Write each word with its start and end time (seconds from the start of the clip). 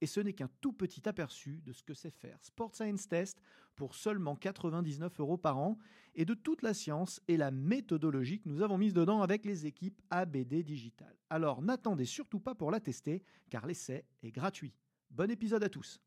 Et 0.00 0.06
ce 0.06 0.20
n'est 0.20 0.32
qu'un 0.32 0.50
tout 0.60 0.72
petit 0.72 1.08
aperçu 1.08 1.60
de 1.64 1.72
ce 1.72 1.82
que 1.82 1.94
c'est 1.94 2.10
faire 2.10 2.38
Sport 2.42 2.74
Science 2.74 3.08
Test 3.08 3.40
pour 3.76 3.94
seulement 3.94 4.36
99 4.36 5.20
euros 5.20 5.36
par 5.36 5.58
an 5.58 5.78
et 6.14 6.24
de 6.24 6.34
toute 6.34 6.62
la 6.62 6.74
science 6.74 7.20
et 7.28 7.36
la 7.36 7.50
méthodologie 7.50 8.40
que 8.40 8.48
nous 8.48 8.62
avons 8.62 8.78
mise 8.78 8.94
dedans 8.94 9.22
avec 9.22 9.44
les 9.44 9.66
équipes 9.66 10.00
ABD 10.10 10.62
Digital. 10.62 11.14
Alors 11.30 11.62
n'attendez 11.62 12.04
surtout 12.04 12.40
pas 12.40 12.54
pour 12.54 12.70
la 12.70 12.80
tester 12.80 13.22
car 13.50 13.66
l'essai 13.66 14.04
est 14.22 14.32
gratuit. 14.32 14.74
Bon 15.10 15.30
épisode 15.30 15.64
à 15.64 15.68
tous. 15.68 16.00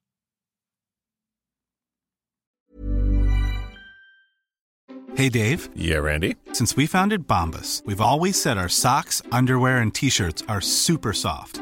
Hey 5.15 5.29
Dave. 5.29 5.69
Yeah, 5.75 5.99
Randy? 5.99 6.37
Since 6.53 6.75
we 6.77 6.87
founded 6.87 7.27
Bombus, 7.27 7.83
we've 7.85 8.01
always 8.01 8.41
said 8.41 8.57
our 8.57 8.69
socks, 8.69 9.21
underwear 9.31 9.77
and 9.77 9.93
t-shirts 9.93 10.43
are 10.47 10.61
super 10.61 11.13
soft. 11.13 11.61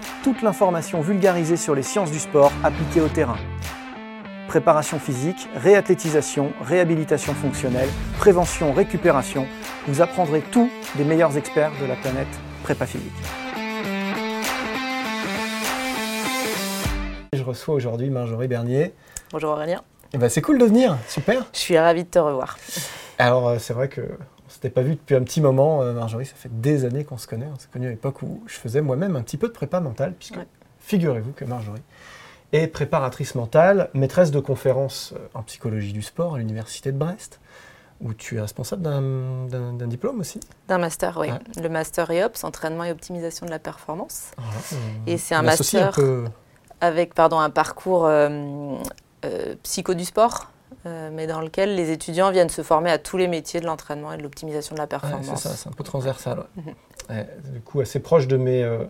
toute 0.23 0.41
l'information 0.41 1.01
vulgarisée 1.01 1.57
sur 1.57 1.75
les 1.75 1.83
sciences 1.83 2.11
du 2.11 2.19
sport 2.19 2.51
appliquées 2.63 3.01
au 3.01 3.07
terrain. 3.07 3.37
Préparation 4.47 4.99
physique, 4.99 5.47
réathlétisation, 5.55 6.51
réhabilitation 6.61 7.33
fonctionnelle, 7.33 7.89
prévention, 8.17 8.73
récupération, 8.73 9.47
vous 9.87 10.01
apprendrez 10.01 10.41
tout 10.41 10.69
des 10.95 11.03
meilleurs 11.05 11.37
experts 11.37 11.71
de 11.81 11.85
la 11.85 11.95
planète 11.95 12.27
prépa 12.63 12.85
physique. 12.85 13.11
Je 17.33 17.43
reçois 17.43 17.75
aujourd'hui 17.75 18.09
Marjorie 18.09 18.47
Bernier. 18.47 18.93
Bonjour 19.31 19.51
Aurélien, 19.51 19.81
Eh 20.13 20.17
ben, 20.17 20.29
c'est 20.29 20.41
cool 20.41 20.59
de 20.59 20.65
venir, 20.65 20.97
super. 21.07 21.45
je 21.53 21.59
suis 21.59 21.77
ravie 21.79 22.03
de 22.03 22.09
te 22.09 22.19
revoir. 22.19 22.57
Alors 23.17 23.47
euh, 23.47 23.57
c'est 23.59 23.73
vrai 23.73 23.87
que 23.87 24.01
s'était 24.61 24.73
pas 24.73 24.81
vu 24.83 24.91
depuis 24.95 25.15
un 25.15 25.23
petit 25.23 25.41
moment, 25.41 25.81
euh, 25.81 25.91
Marjorie, 25.93 26.25
ça 26.27 26.35
fait 26.35 26.51
des 26.61 26.85
années 26.85 27.03
qu'on 27.03 27.17
se 27.17 27.25
connaît. 27.27 27.47
On 27.51 27.57
s'est 27.57 27.67
connus 27.73 27.87
à 27.87 27.89
l'époque 27.89 28.21
où 28.21 28.43
je 28.45 28.53
faisais 28.55 28.81
moi-même 28.81 29.15
un 29.15 29.23
petit 29.23 29.37
peu 29.37 29.47
de 29.47 29.53
prépa 29.53 29.79
mentale, 29.79 30.13
puisque 30.13 30.37
Ouais. 30.37 30.47
figurez-vous 30.79 31.31
que 31.31 31.45
Marjorie 31.45 31.81
est 32.53 32.67
préparatrice 32.67 33.33
mentale, 33.33 33.89
maîtresse 33.95 34.29
de 34.29 34.39
conférences 34.39 35.13
euh, 35.15 35.19
en 35.33 35.41
psychologie 35.43 35.93
du 35.93 36.03
sport 36.03 36.35
à 36.35 36.37
l'université 36.37 36.91
de 36.91 36.97
Brest, 36.97 37.39
où 38.01 38.13
tu 38.13 38.37
es 38.37 38.41
responsable 38.41 38.83
d'un- 38.83 39.87
diplôme 39.87 40.19
aussi. 40.19 40.39
D'un 40.67 40.77
master, 40.77 41.17
oui. 41.19 41.31
Ouais. 41.31 41.39
Le 41.63 41.69
master 41.69 42.11
EOPS, 42.11 42.43
entraînement 42.43 42.83
et 42.83 42.91
optimisation 42.91 43.45
de 43.47 43.51
la 43.51 43.59
performance, 43.59 44.31
Et 45.07 45.17
c'est 45.17 45.33
un 45.35 45.41
master- 45.41 45.87
un 45.87 45.91
peu- 45.91 46.25
avec 46.81 47.13
pardon, 47.15 47.39
un 47.39 47.49
parcours 47.49 48.05
euh, 48.05 48.29
euh, 49.25 49.55
psycho 49.63 49.93
du 49.95 50.05
sport, 50.05 50.51
mais 50.85 51.27
dans 51.27 51.41
lequel 51.41 51.75
les 51.75 51.91
étudiants 51.91 52.31
viennent 52.31 52.49
se 52.49 52.63
former 52.63 52.91
à 52.91 52.97
tous 52.97 53.17
les 53.17 53.27
métiers 53.27 53.59
de 53.59 53.65
l'entraînement 53.65 54.11
et 54.13 54.17
de 54.17 54.23
l'optimisation 54.23 54.73
de 54.75 54.79
la 54.79 54.85
Ouais, 54.85 54.89
performance. 54.89 55.25
c'est 55.41 55.49
ça, 55.49 55.55
c'est 55.55 55.69
un 55.69 55.73
peu 55.73 55.83
transversal. 55.83 56.39
ouais. 56.39 56.45
Mhm. 56.63 56.73
Ouais, 57.09 57.27
du 57.51 57.59
coup, 57.61 57.81
assez 57.81 57.99
proche 57.99 58.27
de 58.27 58.37
mes, 58.37 58.63
euh, 58.63 58.83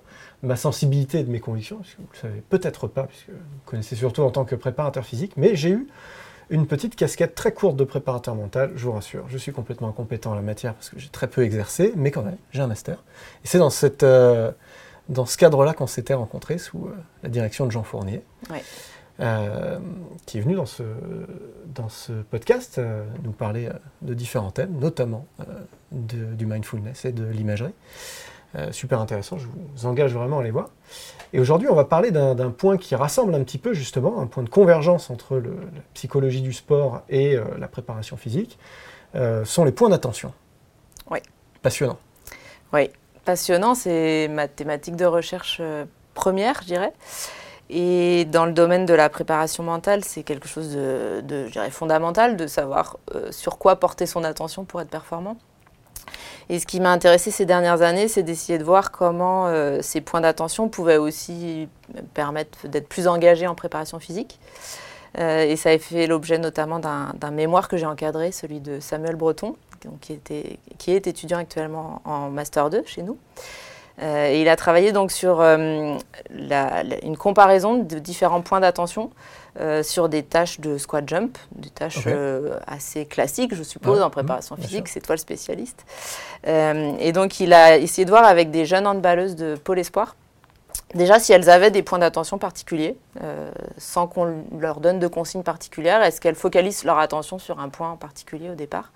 ma 0.43 0.55
sensibilité 0.55 1.19
et 1.19 1.23
de 1.23 1.31
mes 1.31 1.39
convictions, 1.39 1.77
parce 1.77 1.91
que 1.91 1.97
vous 2.01 2.07
le 2.13 2.17
savez 2.19 2.43
peut-être 2.49 2.87
pas, 2.87 3.03
puisque 3.03 3.29
vous 3.29 3.35
me 3.35 3.65
connaissez 3.65 3.95
surtout 3.95 4.21
en 4.21 4.29
tant 4.31 4.45
que 4.45 4.55
préparateur 4.55 5.03
physique, 5.05 5.33
mais 5.37 5.55
j'ai 5.55 5.69
eu 5.71 5.87
une 6.49 6.67
petite 6.67 6.95
casquette 6.97 7.33
très 7.33 7.53
courte 7.53 7.77
de 7.77 7.83
préparateur 7.85 8.35
mental, 8.35 8.71
je 8.75 8.83
vous 8.85 8.91
rassure. 8.91 9.23
Je 9.29 9.37
suis 9.37 9.53
complètement 9.53 9.87
incompétent 9.89 10.31
en 10.31 10.35
la 10.35 10.41
matière 10.41 10.73
parce 10.75 10.89
que 10.89 10.99
j'ai 10.99 11.07
très 11.09 11.27
peu 11.27 11.43
exercé, 11.43 11.93
mais 11.95 12.11
quand 12.11 12.21
même, 12.23 12.37
j'ai 12.51 12.61
un 12.61 12.67
master. 12.67 13.01
Et 13.43 13.47
c'est 13.47 13.57
dans, 13.57 13.69
cette, 13.69 14.03
euh, 14.03 14.51
dans 15.09 15.25
ce 15.25 15.37
cadre-là 15.37 15.73
qu'on 15.73 15.87
s'était 15.87 16.13
rencontrés 16.13 16.57
sous 16.57 16.87
euh, 16.87 16.95
la 17.23 17.29
direction 17.29 17.65
de 17.65 17.71
Jean 17.71 17.83
Fournier. 17.83 18.21
Ouais. 18.49 18.61
Euh, 19.21 19.77
qui 20.25 20.37
est 20.37 20.41
venu 20.41 20.55
dans 20.55 20.65
ce, 20.65 20.83
dans 21.73 21.89
ce 21.89 22.11
podcast 22.11 22.77
euh, 22.77 23.03
nous 23.23 23.31
parler 23.31 23.67
euh, 23.67 23.73
de 24.01 24.13
différents 24.13 24.51
thèmes, 24.51 24.73
notamment 24.79 25.25
de- 25.91 26.33
du 26.33 26.45
mindfulness 26.45 27.05
et 27.05 27.11
de 27.11 27.25
l'imagerie. 27.25 27.73
Super 28.71 28.99
intéressant, 28.99 29.37
je 29.37 29.47
vous 29.47 29.85
engage 29.85 30.13
vraiment 30.13 30.39
à 30.39 30.41
aller 30.41 30.51
voir. 30.51 30.71
Et 31.31 31.39
aujourd'hui, 31.39 31.69
on 31.69 31.73
va 31.75 31.85
parler 31.85 32.11
d'un 32.11 32.51
point 32.51 32.75
qui 32.75 32.95
rassemble 32.95 33.33
un 33.33 33.43
petit 33.45 33.57
peu 33.57 33.73
justement, 33.73 34.19
un 34.19 34.27
point 34.27 34.43
de 34.43 34.49
convergence 34.49 35.09
entre 35.09 35.37
le- 35.37 35.55
la 35.73 35.81
psychologie 35.93 36.41
du 36.41 36.51
sport 36.51 37.01
et 37.07 37.37
la 37.57 37.67
préparation 37.69 38.17
physique, 38.17 38.59
sont 39.45 39.63
les 39.63 39.71
points 39.71 39.87
d'attention. 39.87 40.33
Oui. 41.09 41.19
Passionnant. 41.61 41.97
Oui, 42.73 42.89
passionnant, 43.23 43.73
c'est 43.73 44.27
ma 44.27 44.49
thématique 44.49 44.97
de 44.97 45.05
recherche 45.05 45.61
première, 46.13 46.59
je 46.61 46.67
dirais. 46.67 46.91
Et 47.73 48.25
dans 48.25 48.45
le 48.45 48.51
domaine 48.51 48.85
de 48.85 48.93
la 48.93 49.07
préparation 49.07 49.63
mentale, 49.63 50.03
c'est 50.03 50.23
quelque 50.23 50.49
chose 50.49 50.71
de, 50.71 51.23
je 51.47 51.51
dirais, 51.51 51.71
fondamental 51.71 52.35
de 52.35 52.45
savoir 52.45 52.97
euh, 53.15 53.31
sur 53.31 53.57
quoi 53.57 53.77
porter 53.77 54.05
son 54.05 54.25
attention 54.25 54.65
pour 54.65 54.81
être 54.81 54.89
performant. 54.89 55.37
Et 56.49 56.59
ce 56.59 56.65
qui 56.65 56.81
m'a 56.81 56.91
intéressé 56.91 57.31
ces 57.31 57.45
dernières 57.45 57.81
années, 57.81 58.09
c'est 58.09 58.23
d'essayer 58.23 58.59
de 58.59 58.65
voir 58.65 58.91
comment 58.91 59.47
euh, 59.47 59.79
ces 59.81 60.01
points 60.01 60.19
d'attention 60.19 60.67
pouvaient 60.67 60.97
aussi 60.97 61.69
permettre 62.13 62.67
d'être 62.67 62.89
plus 62.89 63.07
engagé 63.07 63.47
en 63.47 63.55
préparation 63.55 63.99
physique. 63.99 64.37
Euh, 65.17 65.43
et 65.43 65.55
ça 65.55 65.69
a 65.69 65.79
fait 65.79 66.07
l'objet 66.07 66.39
notamment 66.39 66.79
d'un 66.79 67.31
mémoire 67.31 67.69
que 67.69 67.77
j'ai 67.77 67.85
encadré, 67.85 68.33
celui 68.33 68.59
de 68.59 68.81
Samuel 68.81 69.15
Breton, 69.15 69.55
qui 70.01 70.19
est 70.93 71.07
étudiant 71.07 71.37
actuellement 71.37 72.01
en 72.03 72.29
Master 72.29 72.69
2 72.69 72.83
chez 72.85 73.03
nous. 73.03 73.17
Euh, 74.01 74.29
et 74.29 74.41
il 74.41 74.49
a 74.49 74.55
travaillé 74.55 74.91
donc 74.93 75.11
sur 75.11 75.41
euh, 75.41 75.95
la- 76.29 76.83
la- 76.83 77.03
une 77.03 77.17
comparaison 77.17 77.75
de 77.77 77.99
différents 77.99 78.41
points 78.41 78.59
d'attention 78.61 79.11
euh, 79.59 79.83
sur 79.83 80.07
des 80.09 80.23
tâches 80.23 80.59
de 80.61 80.77
squat 80.77 81.07
jump, 81.07 81.37
des 81.51 81.69
tâches 81.69 82.07
assez 82.67 83.05
classiques, 83.05 83.53
je 83.53 83.63
suppose, 83.63 83.99
Ouais, 83.99 84.03
en 84.03 84.09
préparation 84.09 84.55
mmh, 84.55 84.61
physique, 84.61 84.87
c'est 84.87 85.01
toi 85.01 85.15
le 85.15 85.19
spécialiste. 85.19 85.85
Et 86.47 87.11
donc 87.11 87.39
il 87.39 87.53
a 87.53 87.77
essayé 87.77 88.05
de 88.05 88.09
voir 88.09 88.23
avec 88.23 88.49
des 88.49 88.65
jeunes 88.65 88.87
handballeuses 88.87 89.35
de 89.35 89.55
Pôle 89.55 89.79
Espoir, 89.79 90.15
déjà 90.95 91.19
si 91.19 91.33
elles 91.33 91.49
avaient 91.49 91.69
des 91.69 91.83
points 91.83 91.99
d'attention 91.99 92.37
particuliers, 92.37 92.95
sans 93.77 94.07
qu'on 94.07 94.45
leur 94.57 94.79
donne 94.79 94.99
de 94.99 95.07
consignes 95.07 95.43
particulières, 95.43 96.01
est-ce 96.01 96.21
qu'elles 96.21 96.35
focalisent 96.35 96.85
leur 96.85 96.97
attention 96.97 97.37
sur 97.37 97.59
un 97.59 97.67
point 97.69 97.91
en 97.91 97.97
particulier 97.97 98.49
au 98.49 98.55
départ? 98.55 98.91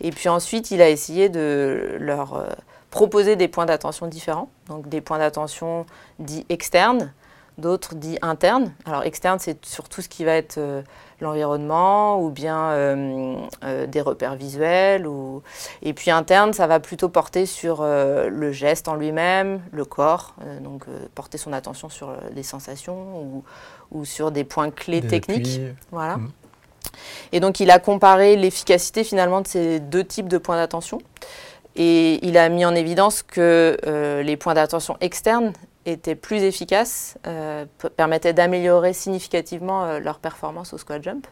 Et 0.00 0.12
puis 0.12 0.28
ensuite, 0.30 0.70
il 0.70 0.80
a 0.80 0.88
essayé 0.88 1.28
de 1.28 1.96
leur 1.98 2.46
proposer 2.90 3.36
des 3.36 3.48
points 3.48 3.66
d'attention 3.66 4.06
différents, 4.06 4.50
donc 4.68 4.88
des 4.88 5.00
points 5.00 5.18
d'attention 5.18 5.86
dits 6.18 6.44
externes, 6.48 7.12
d'autres 7.58 7.94
dits 7.94 8.18
internes. 8.22 8.72
Alors 8.84 9.04
externe, 9.04 9.38
c'est 9.38 9.64
sur 9.64 9.88
tout 9.88 10.02
ce 10.02 10.08
qui 10.08 10.24
va 10.24 10.32
être 10.32 10.58
euh, 10.58 10.82
l'environnement 11.20 12.20
ou 12.20 12.30
bien 12.30 12.70
euh, 12.70 13.36
euh, 13.64 13.86
des 13.86 14.00
repères 14.00 14.34
visuels. 14.34 15.06
Ou... 15.06 15.42
Et 15.82 15.92
puis 15.92 16.10
interne, 16.10 16.52
ça 16.52 16.66
va 16.66 16.80
plutôt 16.80 17.08
porter 17.08 17.46
sur 17.46 17.82
le 17.84 18.52
geste 18.52 18.88
en 18.88 18.94
lui-même, 18.94 19.60
le 19.72 19.84
corps, 19.84 20.34
donc 20.62 20.84
porter 21.14 21.38
son 21.38 21.52
attention 21.52 21.88
sur 21.88 22.14
les 22.34 22.42
sensations 22.42 23.20
ou, 23.22 23.44
ou 23.92 24.04
sur 24.04 24.30
des 24.30 24.44
points 24.44 24.70
clés 24.70 25.00
Des 25.00 25.08
techniques. 25.08 25.46
appuis. 25.46 25.74
Voilà. 25.92 26.16
Mhm. 26.16 26.30
Et 27.32 27.40
donc 27.40 27.60
il 27.60 27.70
a 27.70 27.78
comparé 27.78 28.36
l'efficacité 28.36 29.04
finalement 29.04 29.40
de 29.40 29.46
ces 29.46 29.80
deux 29.80 30.04
types 30.04 30.28
de 30.28 30.38
points 30.38 30.56
d'attention. 30.56 30.98
Et 31.76 32.24
il 32.26 32.36
a 32.36 32.48
mis 32.48 32.64
en 32.64 32.74
évidence 32.74 33.22
que 33.22 33.76
euh, 33.86 34.22
les 34.22 34.36
points 34.36 34.54
d'attention 34.54 34.96
externes 35.00 35.52
étaient 35.86 36.14
plus 36.14 36.42
efficaces, 36.42 37.16
euh, 37.26 37.64
permettaient 37.96 38.32
d'améliorer 38.32 38.92
significativement 38.92 39.84
euh, 39.84 39.98
leur 39.98 40.18
performance 40.18 40.72
au 40.72 40.78
squat 40.78 41.02
jump. 41.02 41.26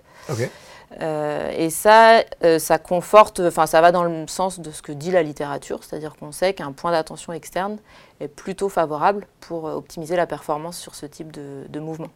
Et 1.01 1.69
ça, 1.69 2.23
ça 2.59 2.79
conforte, 2.79 3.41
enfin 3.41 3.67
ça 3.67 3.83
va 3.83 3.93
dans 3.93 4.05
le 4.05 4.27
sens 4.27 4.59
de 4.59 4.71
ce 4.71 4.81
que 4.81 4.93
dit 4.93 5.11
la 5.11 5.23
littérature, 5.23 5.85
c'est-à-dire 5.85 6.17
qu'on 6.17 6.33
sait 6.33 6.55
qu'un 6.55 6.73
point 6.73 6.93
d'attention 6.93 7.35
externe 7.35 7.77
est 8.21 8.29
plutôt 8.29 8.71
favorable 8.71 9.27
pour 9.41 9.65
optimiser 9.65 10.17
la 10.17 10.27
performance 10.27 10.79
sur 10.79 10.95
ce 10.95 11.05
type 11.05 11.31
de, 11.31 11.67
de 11.69 11.81
mouvement. 11.81 12.09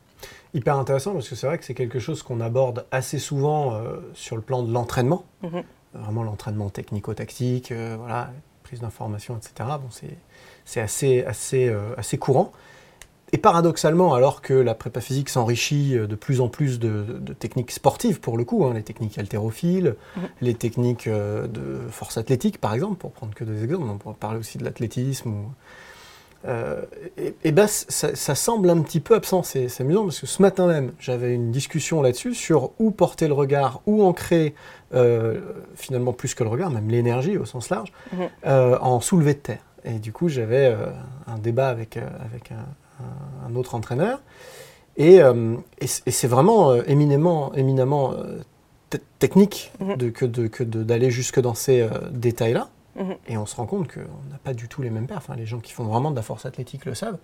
Hyper 0.55 0.79
intéressant 0.79 1.13
parce 1.13 1.29
que 1.29 1.35
c'est 1.35 1.47
vrai 1.47 1.59
que 1.59 1.65
c'est 1.65 1.75
quelque 1.75 1.99
chose 1.99 2.23
qu'on 2.23 2.41
aborde 2.41 2.87
assez 2.91 3.19
souvent 3.19 3.79
sur 4.15 4.37
le 4.37 4.43
plan 4.43 4.63
de 4.63 4.73
l'entraînement. 4.73 5.25
Mhm. 5.43 5.63
Vraiment 5.95 6.23
l'entraînement 6.23 6.71
technico-tactique, 6.71 7.71
euh, 7.73 7.97
voilà, 7.99 8.31
prise 8.63 8.81
d'information, 8.81 9.37
etc. 9.37 9.69
Bon, 9.81 9.91
c'est- 9.91 10.81
assez, 10.81 11.23
assez, 11.25 11.69
euh, 11.69 11.95
assez 11.99 12.17
courant. 12.19 12.53
Et 13.35 13.39
paradoxalement, 13.39 14.13
alors 14.15 14.43
que 14.43 14.53
la 14.55 14.75
prépa 14.75 15.01
physique 15.01 15.29
s'enrichit 15.31 15.97
euh, 15.97 16.07
de 16.07 16.15
plus 16.15 16.41
en 16.41 16.49
plus 16.49 16.79
de, 16.79 17.19
de 17.21 17.33
techniques 17.33 17.71
sportives, 17.73 18.21
pour 18.21 18.37
le 18.39 18.45
coup, 18.45 18.65
hein, 18.65 18.75
les 18.75 18.83
techniques 18.83 19.19
haltérophiles, 19.19 19.97
Mhm. 20.17 20.23
les 20.43 20.55
techniques 20.55 21.09
de 21.09 21.79
force 21.91 22.17
athlétique, 22.19 22.59
par 22.61 22.75
exemple, 22.75 22.97
pour 22.97 23.13
prendre 23.13 23.35
que 23.35 23.45
des 23.45 23.65
exemples, 23.65 23.85
on 23.91 23.99
pourrait 23.99 24.15
parler 24.19 24.39
aussi 24.39 24.59
de 24.59 24.65
l'athlétisme. 24.65 25.31
Ou, 25.31 25.51
euh, 26.47 26.83
et, 27.17 27.35
et 27.45 27.53
ben, 27.53 27.67
ça, 27.69 28.15
ça 28.15 28.35
semble 28.35 28.69
un 28.71 28.81
petit 28.81 29.01
peu 29.01 29.15
absent. 29.15 29.43
C'est 29.43 29.69
amusant 29.81 30.05
parce 30.05 30.21
que 30.21 30.27
ce 30.27 30.43
matin 30.43 30.67
même, 30.67 30.93
j'avais 30.99 31.35
une 31.35 31.51
discussion 31.53 32.03
là-dessus 32.03 32.35
sur 32.35 32.71
où 32.79 32.91
porter 32.91 33.29
le 33.29 33.35
regard, 33.35 33.81
où 33.87 34.03
ancrer 34.03 34.55
euh, 34.95 35.41
finalement 35.77 36.13
plus 36.13 36.35
que 36.35 36.43
le 36.45 36.51
regard, 36.51 36.71
même 36.71 36.89
l'énergie 36.91 37.37
au 37.39 37.45
sens 37.45 37.71
large, 37.71 37.93
Mhm. 38.13 38.19
euh, 38.47 38.79
en 38.81 39.01
soulevé 39.01 39.35
de 39.35 39.39
terre. 39.39 39.65
Et 39.85 39.99
du 39.99 40.13
coup, 40.13 40.29
j'avais 40.29 40.77
un 41.27 41.39
débat 41.39 41.69
avec, 41.69 41.97
avec 41.97 42.51
un, 42.53 43.55
autre 43.57 43.75
entraîneur. 43.75 44.21
Et, 44.97 45.21
c'est 45.87 46.29
vraiment 46.29 46.75
éminemment, 46.85 47.53
éminemment 47.55 48.15
te- 48.91 48.99
technique 49.19 49.73
Mhm. 49.81 49.97
de, 49.97 50.11
que 50.11 50.25
de- 50.25 50.47
que 50.47 50.63
de- 50.63 50.83
d'aller 50.85 51.11
jusque 51.11 51.41
dans 51.41 51.55
ces 51.55 51.89
détails-là. 52.13 52.69
Mhm. 52.97 53.17
Et 53.29 53.37
on 53.39 53.47
se 53.47 53.57
rend 53.57 53.67
compte 53.67 53.91
qu'on 53.93 54.01
n'a 54.31 54.39
pas 54.43 54.53
du 54.55 54.69
tout 54.69 54.83
les 54.83 54.91
mêmes 54.91 55.07
perfs. 55.07 55.19
Enfin, 55.29 55.37
les 55.37 55.47
gens 55.47 55.61
qui 55.61 55.73
font 55.73 55.85
vraiment 55.85 56.11
de 56.11 56.17
la 56.17 56.23
force 56.23 56.45
athlétique 56.47 56.85
le 56.85 56.95
savent. 56.95 57.19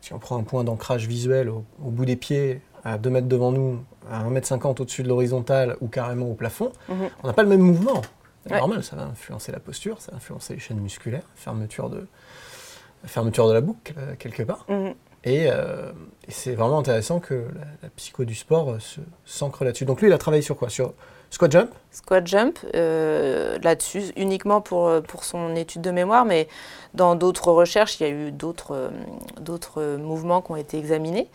Si 0.00 0.12
on 0.12 0.18
prend 0.18 0.36
un 0.38 0.42
point 0.42 0.64
d'ancrage 0.64 1.06
visuel 1.06 1.48
au, 1.48 1.64
au 1.84 1.90
bout 1.90 2.04
des 2.04 2.16
pieds, 2.16 2.60
à 2.84 2.98
2 2.98 3.10
mètres 3.10 3.28
devant 3.28 3.52
nous, 3.52 3.84
à 4.10 4.18
1 4.20 4.30
mètre 4.30 4.48
50 4.48 4.80
au-dessus 4.80 5.04
de 5.04 5.08
l'horizontale 5.08 5.76
ou 5.80 5.86
carrément 5.88 6.26
au 6.26 6.34
plafond, 6.34 6.72
Mhm. 6.88 7.08
on 7.22 7.26
n'a 7.28 7.32
pas 7.32 7.44
le 7.44 7.48
même 7.48 7.60
mouvement. 7.60 8.02
C'est 8.44 8.52
Ouais. 8.54 8.58
normal, 8.58 8.82
ça 8.82 8.96
va 8.96 9.04
influencer 9.04 9.52
la 9.52 9.60
posture, 9.60 10.00
ça 10.00 10.10
va 10.10 10.16
influencer 10.16 10.54
les 10.54 10.58
chaînes 10.58 10.80
musculaires, 10.80 11.22
fermeture 11.36 11.88
de, 11.88 12.08
fermeture 13.04 13.46
de 13.48 13.52
la 13.52 13.60
boucle, 13.60 13.94
euh, 13.98 14.14
quelque 14.18 14.42
part. 14.42 14.64
Mhm. 14.68 14.94
Et, 15.24 15.46
euh, 15.48 15.92
et 16.26 16.32
c'est 16.32 16.54
vraiment 16.56 16.80
intéressant 16.80 17.20
que 17.20 17.34
la, 17.34 17.64
la 17.84 17.88
psycho 17.90 18.24
du 18.24 18.34
sport 18.34 18.70
euh, 18.70 18.78
s'ancre 19.24 19.64
là-dessus. 19.64 19.84
Donc 19.84 20.00
lui, 20.00 20.08
il 20.08 20.12
a 20.12 20.18
travaillé 20.18 20.42
sur 20.42 20.56
quoi? 20.56 20.68
Sur 20.68 20.94
squat 21.32 21.50
jump 21.50 21.70
Squat 21.90 22.26
jump, 22.26 22.58
euh, 22.74 23.58
là-dessus, 23.62 24.12
uniquement 24.16 24.60
pour, 24.60 24.86
euh, 24.86 25.00
pour 25.00 25.24
son 25.24 25.56
étude 25.56 25.82
de 25.82 25.90
mémoire, 25.90 26.24
mais 26.24 26.46
dans 26.94 27.14
d'autres 27.16 27.52
recherches, 27.52 28.00
il 28.00 28.02
y 28.02 28.06
a 28.06 28.12
eu 28.12 28.32
d'autres 28.32 28.90
euh, 29.76 29.98
mouvements 29.98 30.40
qui 30.40 30.52
ont 30.52 30.56
été 30.56 30.78
examinés. 30.78 31.28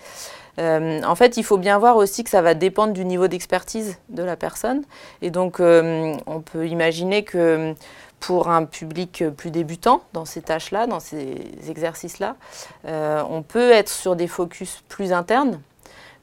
En 0.60 1.14
fait, 1.14 1.38
il 1.38 1.44
faut 1.44 1.60
bien 1.60 1.78
voir 1.78 1.98
aussi 1.98 2.24
que 2.24 2.32
ça 2.32 2.42
va 2.42 2.56
dépendre 2.56 2.92
du 2.92 3.06
niveau 3.06 3.28
d'expertise 3.28 4.00
de 4.10 4.24
la 4.24 4.36
personne. 4.36 4.82
Et 5.22 5.30
donc, 5.30 5.60
on 5.60 6.42
peut 6.44 6.68
imaginer 6.68 7.24
que 7.24 7.76
pour 8.20 8.50
un 8.50 8.66
public 8.66 9.24
plus 9.38 9.52
débutant 9.52 10.02
dans 10.14 10.26
ces 10.26 10.42
tâches-là, 10.42 10.88
dans 10.88 11.00
ces 11.00 11.36
exercices-là, 11.70 12.38
on 12.86 13.44
peut 13.44 13.70
être 13.70 13.90
sur 13.90 14.16
des 14.16 14.28
focus 14.28 14.84
plus 14.90 15.14
internes. 15.14 15.60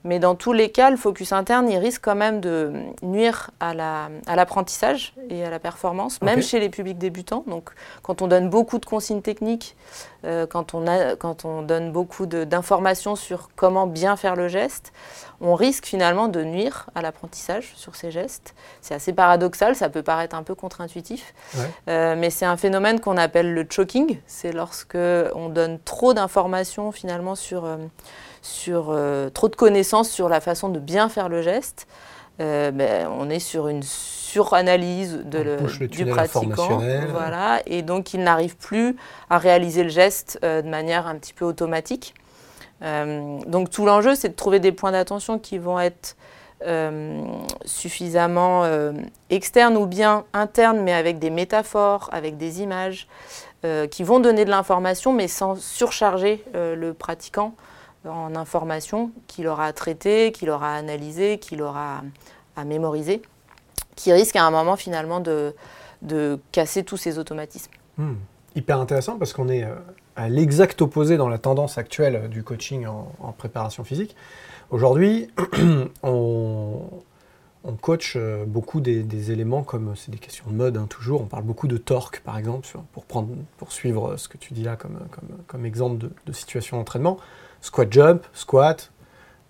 Mais 0.06 0.18
dans 0.18 0.34
tous 0.34 0.52
les 0.52 0.70
cas, 0.70 0.90
le 0.90 0.98
focus 0.98 1.32
interne, 1.32 1.68
il 1.70 1.78
risque 1.78 2.02
quand 2.04 2.14
même 2.14 2.40
de 2.40 2.72
nuire 3.02 3.50
à 3.58 3.72
la- 3.72 4.10
à 4.26 4.36
l'apprentissage 4.36 5.14
et 5.30 5.42
à 5.44 5.48
la 5.50 5.58
performance, 5.58 6.20
même 6.20 6.42
chez 6.42 6.60
les 6.60 6.68
publics 6.68 6.98
débutants. 6.98 7.42
Donc, 7.46 7.70
quand 8.02 8.20
on 8.20 8.26
donne 8.26 8.50
beaucoup 8.50 8.78
de 8.78 8.84
consignes 8.84 9.22
techniques, 9.22 9.76
euh, 10.26 10.46
quand, 10.46 10.74
on 10.74 10.86
a, 10.86 11.16
quand 11.16 11.46
on 11.46 11.62
donne 11.62 11.90
beaucoup 11.90 12.26
d'informations 12.26 13.16
sur 13.16 13.48
comment 13.56 13.86
bien 13.86 14.16
faire 14.16 14.36
le 14.36 14.48
geste, 14.48 14.92
on 15.40 15.54
risque 15.54 15.86
finalement 15.86 16.28
de 16.28 16.42
nuire 16.44 16.90
à 16.94 17.00
l'apprentissage 17.00 17.72
sur 17.74 17.96
ces 17.96 18.10
gestes. 18.10 18.54
C'est 18.82 18.94
assez 18.94 19.12
paradoxal, 19.14 19.74
ça 19.74 19.88
peut 19.88 20.02
paraître 20.02 20.36
un 20.36 20.42
peu 20.42 20.54
contre-intuitif, 20.54 21.32
Ouais. 21.56 21.60
euh, 21.88 22.14
mais 22.16 22.28
c'est 22.28 22.46
un 22.46 22.56
phénomène 22.58 23.00
qu'on 23.00 23.16
appelle 23.16 23.54
le 23.54 23.66
choking. 23.68 24.18
C'est 24.26 24.52
lorsque 24.52 24.96
on 25.34 25.48
donne 25.48 25.78
trop 25.80 26.12
d'informations 26.12 26.92
finalement 26.92 27.34
sur, 27.34 27.64
euh, 27.64 27.76
sur 28.44 28.88
euh, 28.91 29.31
trop 29.31 29.49
de 29.49 29.56
connaissances 29.56 30.11
sur 30.11 30.29
la 30.29 30.41
façon 30.41 30.69
de 30.69 30.79
bien 30.79 31.08
faire 31.08 31.29
le 31.31 31.41
geste. 31.41 31.87
Euh, 32.41 32.70
ben, 32.70 33.08
on 33.19 33.31
est 33.31 33.38
sur 33.38 33.69
une 33.69 33.82
suranalyse 33.82 35.23
de 35.25 35.38
On 35.38 35.44
le- 35.44 35.56
pousse 35.56 35.79
le 35.81 35.88
du 35.88 36.05
pratiquant, 36.05 36.79
voilà, 37.11 37.62
et 37.67 37.82
donc 37.82 38.12
il 38.12 38.23
n'arrive 38.23 38.56
plus 38.56 38.96
à 39.31 39.38
réaliser 39.38 39.82
le 39.82 39.88
geste 39.88 40.38
euh, 40.44 40.61
de 40.61 40.69
manière 40.69 41.06
un 41.06 41.14
petit 41.17 41.32
peu 41.32 41.44
automatique. 41.44 42.12
Euh, 42.82 43.38
donc 43.46 43.70
tout 43.70 43.87
l'enjeu, 43.87 44.14
c'est 44.14 44.29
de 44.31 44.35
trouver 44.35 44.61
des 44.61 44.73
points 44.73 44.93
d'attention 44.93 45.38
qui 45.38 45.58
vont 45.58 45.81
être 45.81 46.17
suffisamment 47.67 48.64
externes 49.29 49.76
ou 49.76 49.85
bien 49.85 50.25
internes, 50.32 50.81
mais 50.81 50.94
avec 50.94 51.19
des 51.19 51.29
métaphores, 51.29 52.08
avec 52.11 52.38
des 52.38 52.62
images, 52.62 53.06
qui 53.91 54.02
vont 54.02 54.19
donner 54.19 54.46
de 54.46 54.50
l'information, 54.50 55.12
mais 55.12 55.29
sans 55.29 55.56
surcharger 55.61 56.43
le 56.55 56.93
pratiquant 56.93 57.52
en 58.08 58.34
information 58.34 59.10
qu'il 59.26 59.46
aura 59.46 59.66
à 59.66 59.72
traiter, 59.72 60.32
qu'il 60.32 60.50
aura 60.50 60.76
à 60.76 60.82
qu'il 61.38 61.62
aura 61.62 62.02
à, 62.56 62.64
mémoriser, 62.64 63.22
qui 63.96 64.12
risque 64.12 64.36
à 64.36 64.44
un 64.44 64.50
moment 64.50 64.76
finalement 64.76 65.20
de, 65.20 65.54
casser 66.52 66.84
tous 66.84 66.96
ces 66.96 67.18
automatismes. 67.18 67.72
Hmm. 67.96 68.14
Hyper 68.56 68.78
intéressant 68.78 69.18
parce 69.18 69.32
qu'on 69.32 69.48
est 69.48 69.64
euh, 69.64 69.74
à 70.16 70.28
l'exact 70.28 70.80
opposé 70.82 71.16
dans 71.16 71.28
la 71.28 71.38
tendance 71.38 71.78
actuelle 71.78 72.16
euh, 72.16 72.28
du 72.28 72.42
coaching 72.42 72.86
en, 72.86 73.32
préparation 73.32 73.84
physique. 73.84 74.14
Aujourd'hui, 74.70 75.28
on, 76.02 76.80
coach 77.80 78.14
euh, 78.16 78.44
beaucoup 78.46 78.80
des, 78.80 79.30
éléments 79.30 79.62
comme 79.62 79.94
c'est 79.96 80.10
des 80.10 80.18
questions 80.18 80.46
de 80.48 80.54
mode, 80.54 80.76
hein, 80.76 80.86
toujours. 80.88 81.22
On 81.22 81.26
parle 81.26 81.44
beaucoup 81.44 81.68
de 81.68 81.76
torque, 81.76 82.20
par 82.20 82.38
exemple, 82.38 82.66
pour, 82.92 83.72
suivre 83.72 84.12
euh, 84.12 84.16
ce 84.16 84.28
que 84.28 84.38
tu 84.38 84.54
dis 84.54 84.62
là 84.62 84.76
comme, 84.76 85.66
exemple 85.66 86.08
de 86.26 86.32
situation 86.32 86.76
d'entraînement. 86.76 87.18
Squat 87.64 87.90
jump, 87.90 88.26
squat, 88.34 88.93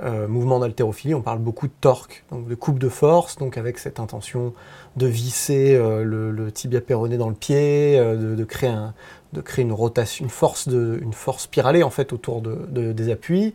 euh, 0.01 0.29
mouvement 0.29 0.61
d'haltérophilie, 0.61 1.15
on 1.15 1.21
parle 1.23 1.41
beaucoup 1.41 1.67
de 1.67 1.73
torque, 1.81 2.25
donc 2.31 2.47
de 2.47 2.55
coupe 2.55 2.79
de 2.79 2.89
force, 2.89 3.37
donc 3.39 3.59
avec 3.59 3.79
cette 3.79 3.99
intention 3.99 4.53
de 4.97 5.07
visser 5.09 5.75
euh, 5.75 6.05
le, 6.05 6.31
le 6.31 6.53
tibia 6.53 6.81
péroné 6.81 7.17
dans 7.17 7.29
le 7.29 7.35
pied, 7.35 7.99
euh, 7.99 8.17
de, 8.17 8.35
de 8.37 8.45
créer 8.45 8.71
un, 8.71 8.95
de 9.33 9.41
créer 9.41 9.65
une 9.65 9.73
rotation, 9.73 10.25
une 10.25 10.31
force, 10.31 10.69
de, 10.69 10.99
une 11.03 11.13
force 11.13 11.43
spiralée 11.45 11.83
en 11.83 11.91
fait 11.91 12.13
autour 12.13 12.41
de, 12.41 12.55
de- 12.69 12.93
des 12.93 13.11
appuis. 13.11 13.53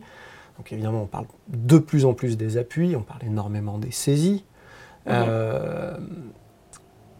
Donc 0.58 0.70
évidemment, 0.72 1.04
on 1.04 1.06
parle 1.06 1.24
de 1.48 1.78
plus 1.78 2.04
en 2.04 2.12
plus 2.12 2.36
des 2.36 2.58
appuis, 2.58 2.94
on 2.96 3.02
parle 3.02 3.24
énormément 3.24 3.78
des 3.78 3.92
saisies. 3.92 4.44
Euh, 5.06 5.96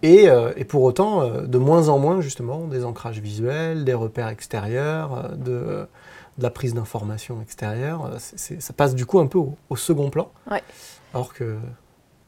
et, 0.03 0.29
euh, 0.29 0.53
et 0.57 0.65
pour 0.65 0.83
autant, 0.83 1.23
euh, 1.23 1.43
de 1.43 1.59
moins 1.59 1.89
en 1.89 1.99
moins 1.99 2.21
justement, 2.21 2.67
des 2.67 2.85
ancrages 2.85 3.21
visuels, 3.21 3.85
des 3.85 3.95
repères 3.95 4.29
extérieurs, 4.29 5.15
euh, 5.15 5.29
de, 5.37 5.87
de 6.39 6.43
la 6.43 6.51
prise 6.51 6.75
d'informations 6.75 7.41
extérieures. 7.43 8.11
Ça 8.19 8.73
passe 8.73 8.95
du 8.95 9.07
coup 9.07 9.21
un 9.21 9.27
peu 9.27 9.39
au, 9.39 9.57
au 9.69 9.77
second 9.77 10.11
plan. 10.11 10.31
Ouais. 10.51 10.63
Alors 11.13 11.35
que 11.35 11.57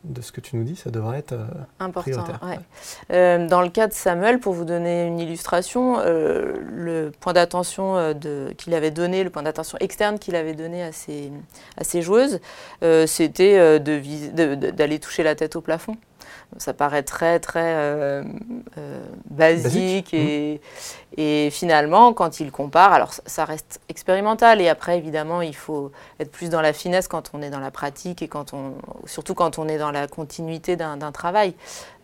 de 0.05 0.21
ce 0.21 0.33
que 0.33 0.41
tu 0.41 0.57
nous 0.57 0.65
dis, 0.65 0.75
ça 0.75 0.91
devrait 0.91 1.19
être 1.19 1.33
euh, 1.33 1.47
Important. 1.79 2.25
ouais. 2.43 2.59
Euh, 3.13 3.47
dans 3.47 3.63
le 3.63 3.69
cas 3.69 3.87
de 3.87 3.93
Samuel, 3.93 4.41
pour 4.41 4.53
vous 4.53 4.65
donner 4.65 5.07
une 5.07 5.21
illustration, 5.21 5.99
euh, 6.01 6.57
le 6.73 7.13
point 7.21 7.33
d'attention 7.33 8.13
qu'il 8.59 8.75
avait 8.75 8.91
donné, 8.91 9.23
le 9.23 9.31
point 9.31 9.45
d'attention 9.45 9.79
externe 9.81 10.19
qu'il 10.19 10.35
avait 10.35 10.55
donné 10.55 10.83
à 10.83 10.91
ses, 10.91 11.31
à 11.77 11.85
ses 11.85 12.03
joueuses, 12.03 12.41
c'était 13.07 13.79
d'aller 13.79 14.99
toucher 14.99 15.23
la 15.23 15.35
tête 15.37 15.55
au 15.55 15.61
plafond. 15.61 15.97
Ça 16.59 16.75
paraît 16.75 17.03
très 17.03 17.41
très 17.41 17.75
euh, 17.75 18.23
euh, 18.79 19.03
basique, 19.31 20.13
Basique, 20.13 20.15
et, 20.15 20.61
et 21.17 21.51
finalement 21.51 22.13
quand 22.13 22.41
il 22.41 22.51
compare, 22.53 22.93
alors 22.93 23.13
ça- 23.27 23.45
reste 23.45 23.81
expérimental 23.89 24.61
et 24.61 24.69
après 24.69 24.99
évidemment 24.99 25.41
il 25.43 25.55
faut 25.57 25.91
être 26.21 26.31
plus 26.31 26.51
dans 26.51 26.61
la 26.61 26.73
finesse 26.73 27.09
quand 27.09 27.31
on 27.35 27.43
est 27.43 27.51
dans 27.51 27.61
la 27.61 27.71
pratique 27.71 28.23
et 28.23 28.29
quand 28.29 28.53
on, 28.53 28.75
surtout 29.07 29.35
quand 29.35 29.59
on 29.59 29.67
est 29.69 29.79
dans 29.79 29.91
la 29.91 30.07
continuité 30.07 30.77
d'un 30.77 31.13
travail. 31.13 31.55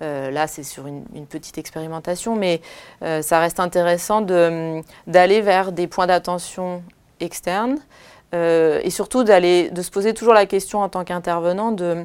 Euh, 0.02 0.30
là, 0.30 0.46
c'est 0.46 0.62
sur 0.62 0.86
une, 0.86 1.04
une 1.14 1.26
petite 1.26 1.58
expérimentation, 1.58 2.36
mais 2.36 2.60
ça 3.00 3.38
reste 3.40 3.60
intéressant 3.60 4.20
de- 4.20 4.82
d'aller 5.06 5.40
vers 5.40 5.72
des 5.72 5.86
points 5.86 6.06
d'attention 6.06 6.82
externes 7.20 7.78
euh, 8.34 8.80
et 8.82 8.90
surtout 8.90 9.24
d'aller 9.24 9.70
de 9.70 9.80
se 9.80 9.90
poser 9.90 10.12
toujours 10.12 10.34
la 10.34 10.44
question 10.44 10.80
en 10.80 10.90
tant 10.90 11.02
qu'intervenant 11.02 11.72
de 11.72 12.04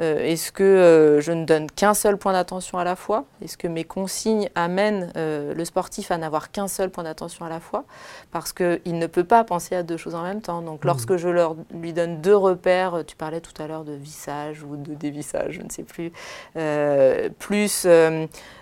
euh, 0.00 0.18
est-ce 0.20 0.52
que 0.52 0.62
euh, 0.62 1.20
je 1.20 1.32
ne 1.32 1.44
donne 1.44 1.70
qu'un 1.70 1.94
seul 1.94 2.18
point 2.18 2.32
d'attention 2.32 2.76
à 2.76 2.84
la 2.84 2.94
fois? 2.94 3.24
Est-ce 3.42 3.56
que 3.56 3.68
mes 3.68 3.84
consignes 3.84 4.50
amènent 4.54 5.12
le 5.14 5.64
sportif 5.64 6.10
à 6.10 6.18
n'avoir 6.18 6.50
qu'un 6.50 6.68
seul 6.68 6.90
point 6.90 7.04
d'attention 7.04 7.46
à 7.46 7.48
la 7.48 7.60
fois? 7.60 7.84
Parce 8.32 8.52
qu'il 8.52 8.98
ne 8.98 9.06
peut 9.06 9.24
pas 9.24 9.44
penser 9.44 9.74
à 9.74 9.82
deux 9.82 9.96
choses 9.96 10.14
en 10.14 10.22
même 10.22 10.42
temps. 10.42 10.60
Donc 10.60 10.84
lorsque 10.84 11.16
je 11.16 11.28
leur, 11.28 11.56
lui 11.72 11.92
donne 11.92 12.20
deux 12.20 12.36
repères, 12.36 13.02
tu 13.06 13.16
parlais 13.16 13.40
tout 13.40 13.60
à 13.62 13.66
l'heure 13.66 13.84
de 13.84 13.92
vissage 13.92 14.62
ou 14.62 14.76
de 14.76 14.94
dévissage, 14.94 15.54
je 15.54 15.62
ne 15.62 15.70
sais 15.70 15.84
plus, 15.84 16.12
plus 17.38 17.86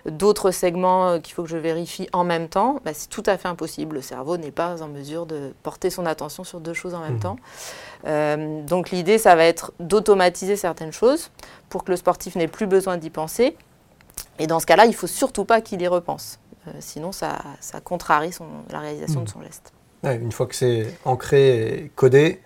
d'autres 0.07 0.50
segments 0.50 1.19
qu'il 1.21 1.35
faut 1.35 1.43
que 1.43 1.49
je 1.49 1.57
vérifie 1.57 2.09
en 2.12 2.25
même 2.25 2.49
temps, 2.49 2.81
bah, 2.85 2.93
c'est 2.95 3.09
tout 3.09 3.23
à 3.26 3.37
fait 3.37 3.49
impossible. 3.49 3.97
Le 3.97 4.02
cerveau 4.02 4.37
n'est 4.37 4.50
pas 4.50 4.83
en 4.83 4.88
mesure 4.88 5.26
de 5.26 5.52
porter 5.62 5.90
son 5.90 6.07
attention 6.07 6.45
sur 6.45 6.61
deux 6.61 6.73
choses 6.73 6.95
en 6.95 7.00
en 7.00 7.04
même 7.04 7.14
Mhm. 7.14 7.21
temps. 7.21 7.37
Euh, 8.07 8.62
donc 8.62 8.90
l'idée, 8.90 9.19
ça 9.19 9.35
va 9.37 9.45
être 9.45 9.73
d'automatiser 9.80 10.57
certaines 10.57 10.92
choses 10.92 11.30
pour 11.69 11.85
que 11.85 11.90
le 11.90 11.97
sportif 11.97 12.37
n'ait 12.37 12.49
plus 12.49 12.66
besoin 12.66 12.97
d'y 12.97 13.11
penser. 13.11 13.57
Et 14.38 14.47
dans 14.47 14.61
ce 14.61 14.66
cas-là, 14.66 14.87
il 14.87 14.95
faut 14.95 15.07
surtout 15.07 15.45
pas 15.45 15.61
qu'il 15.61 15.83
y 15.83 15.87
repense. 15.88 16.38
Euh, 16.69 16.73
sinon, 16.80 17.12
ça, 17.12 17.38
ça 17.61 17.80
contrarie 17.80 18.33
son- 18.33 18.47
la 18.71 18.80
réalisation 18.80 19.23
de 19.23 19.28
son 19.28 19.42
geste. 19.42 19.73
Ouais, 20.02 20.16
une 20.16 20.33
fois 20.33 20.47
que 20.47 20.54
c'est 20.54 20.95
ancré 21.04 21.66
et 21.85 21.88
codé, 21.95 22.40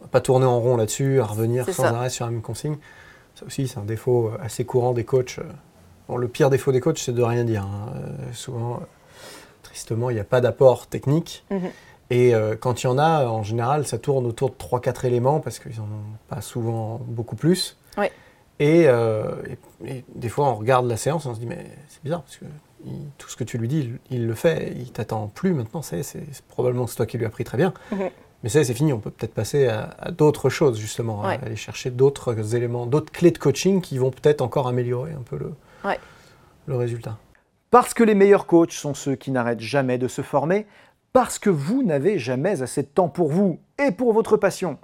on 0.00 0.04
va 0.04 0.08
pas 0.10 0.20
tourner 0.20 0.46
en 0.46 0.60
rond 0.60 0.76
là-dessus, 0.76 1.20
à 1.20 1.24
revenir 1.24 1.64
sans 1.66 1.72
ça. 1.84 1.88
arrêt 1.88 2.10
sur 2.10 2.24
la 2.24 2.30
même 2.30 2.42
consigne. 2.42 2.76
Ça 3.34 3.46
aussi, 3.46 3.66
c'est 3.66 3.78
un 3.78 3.84
défaut 3.84 4.28
euh, 4.28 4.38
assez 4.44 4.64
courant 4.64 4.92
des 4.92 5.04
coachs. 5.04 5.40
Bon, 6.08 6.16
le 6.16 6.28
pire 6.28 6.50
défaut 6.50 6.70
des 6.70 6.80
coachs, 6.80 6.98
c'est 6.98 7.12
de 7.14 7.22
rien 7.22 7.42
dire. 7.44 7.64
hein. 7.64 7.92
Euh, 7.96 8.32
souvent, 8.32 8.80
tristement, 9.62 10.10
il 10.10 10.14
n'y 10.14 10.20
a 10.20 10.24
pas 10.24 10.40
d'apport 10.40 10.86
technique. 10.86 11.44
Mhm. 11.50 11.70
Et 12.10 12.34
euh, 12.34 12.54
quand 12.56 12.82
il 12.82 12.86
y 12.86 12.90
en 12.90 12.98
a, 12.98 13.26
en 13.26 13.42
général, 13.42 13.86
ça 13.86 13.98
tourne 13.98 14.26
autour 14.26 14.50
de 14.50 14.54
3-4 14.56 15.06
éléments 15.06 15.40
parce 15.40 15.58
qu'ils 15.58 15.76
n'en 15.78 15.84
ont 15.84 16.18
pas 16.28 16.40
souvent 16.40 17.00
beaucoup 17.06 17.36
plus. 17.36 17.76
Ouais. 17.96 18.12
Et, 18.60 18.84
euh, 18.86 19.34
et- 19.84 19.90
et 19.98 20.04
des 20.14 20.28
fois, 20.28 20.48
on 20.48 20.54
regarde 20.54 20.86
la 20.86 20.96
séance 20.96 21.24
et 21.24 21.28
on 21.28 21.34
se 21.34 21.40
dit, 21.40 21.46
mais 21.46 21.64
c'est 21.88 22.02
bizarre 22.04 22.22
parce 22.22 22.36
que 22.36 22.44
il- 22.84 23.08
tout 23.18 23.28
ce 23.28 23.36
que 23.36 23.44
tu 23.44 23.58
lui 23.58 23.66
dis, 23.68 23.90
il, 24.10 24.16
il 24.18 24.26
le 24.26 24.34
fait, 24.34 24.72
il 24.76 24.92
t'attend 24.92 25.26
plus 25.28 25.54
maintenant, 25.54 25.82
c'est 25.82 26.02
c'est 26.02 26.22
probablement 26.48 26.84
que 26.84 26.90
c'est 26.90 26.96
toi 26.96 27.06
qui 27.06 27.16
lui 27.18 27.24
as 27.24 27.28
appris 27.28 27.44
très 27.44 27.56
bien. 27.58 27.72
Mais 28.42 28.50
ça 28.50 28.62
c'est 28.62 28.74
fini, 28.74 28.92
on 28.92 29.00
peut 29.00 29.10
peut-être 29.10 29.32
passer 29.32 29.66
à, 29.68 29.96
à 29.98 30.10
d'autres 30.10 30.50
choses 30.50 30.78
justement, 30.78 31.22
Ouais. 31.22 31.38
à 31.42 31.46
aller 31.46 31.56
chercher 31.56 31.90
d'autres 31.90 32.54
éléments, 32.54 32.84
d'autres 32.86 33.10
clés 33.10 33.30
de 33.30 33.38
coaching 33.38 33.80
qui 33.80 33.96
vont 33.96 34.10
peut-être 34.10 34.42
encore 34.42 34.68
améliorer 34.68 35.12
un 35.12 35.22
peu 35.22 35.38
le, 35.38 35.54
Ouais. 35.82 35.98
le 36.66 36.76
résultat. 36.76 37.16
Parce 37.70 37.94
que 37.94 38.04
les 38.04 38.14
meilleurs 38.14 38.46
coachs 38.46 38.72
sont 38.72 38.92
ceux 38.94 39.16
qui 39.16 39.30
n'arrêtent 39.30 39.60
jamais 39.60 39.96
de 39.98 40.06
se 40.06 40.20
former, 40.22 40.66
parce 41.14 41.38
que 41.38 41.48
vous 41.48 41.84
n'avez 41.84 42.18
jamais 42.18 42.60
assez 42.60 42.82
de 42.82 42.88
temps 42.88 43.08
pour 43.08 43.28
vous 43.28 43.60
et 43.78 43.92
pour 43.92 44.12
votre 44.12 44.36
passion, 44.36 44.78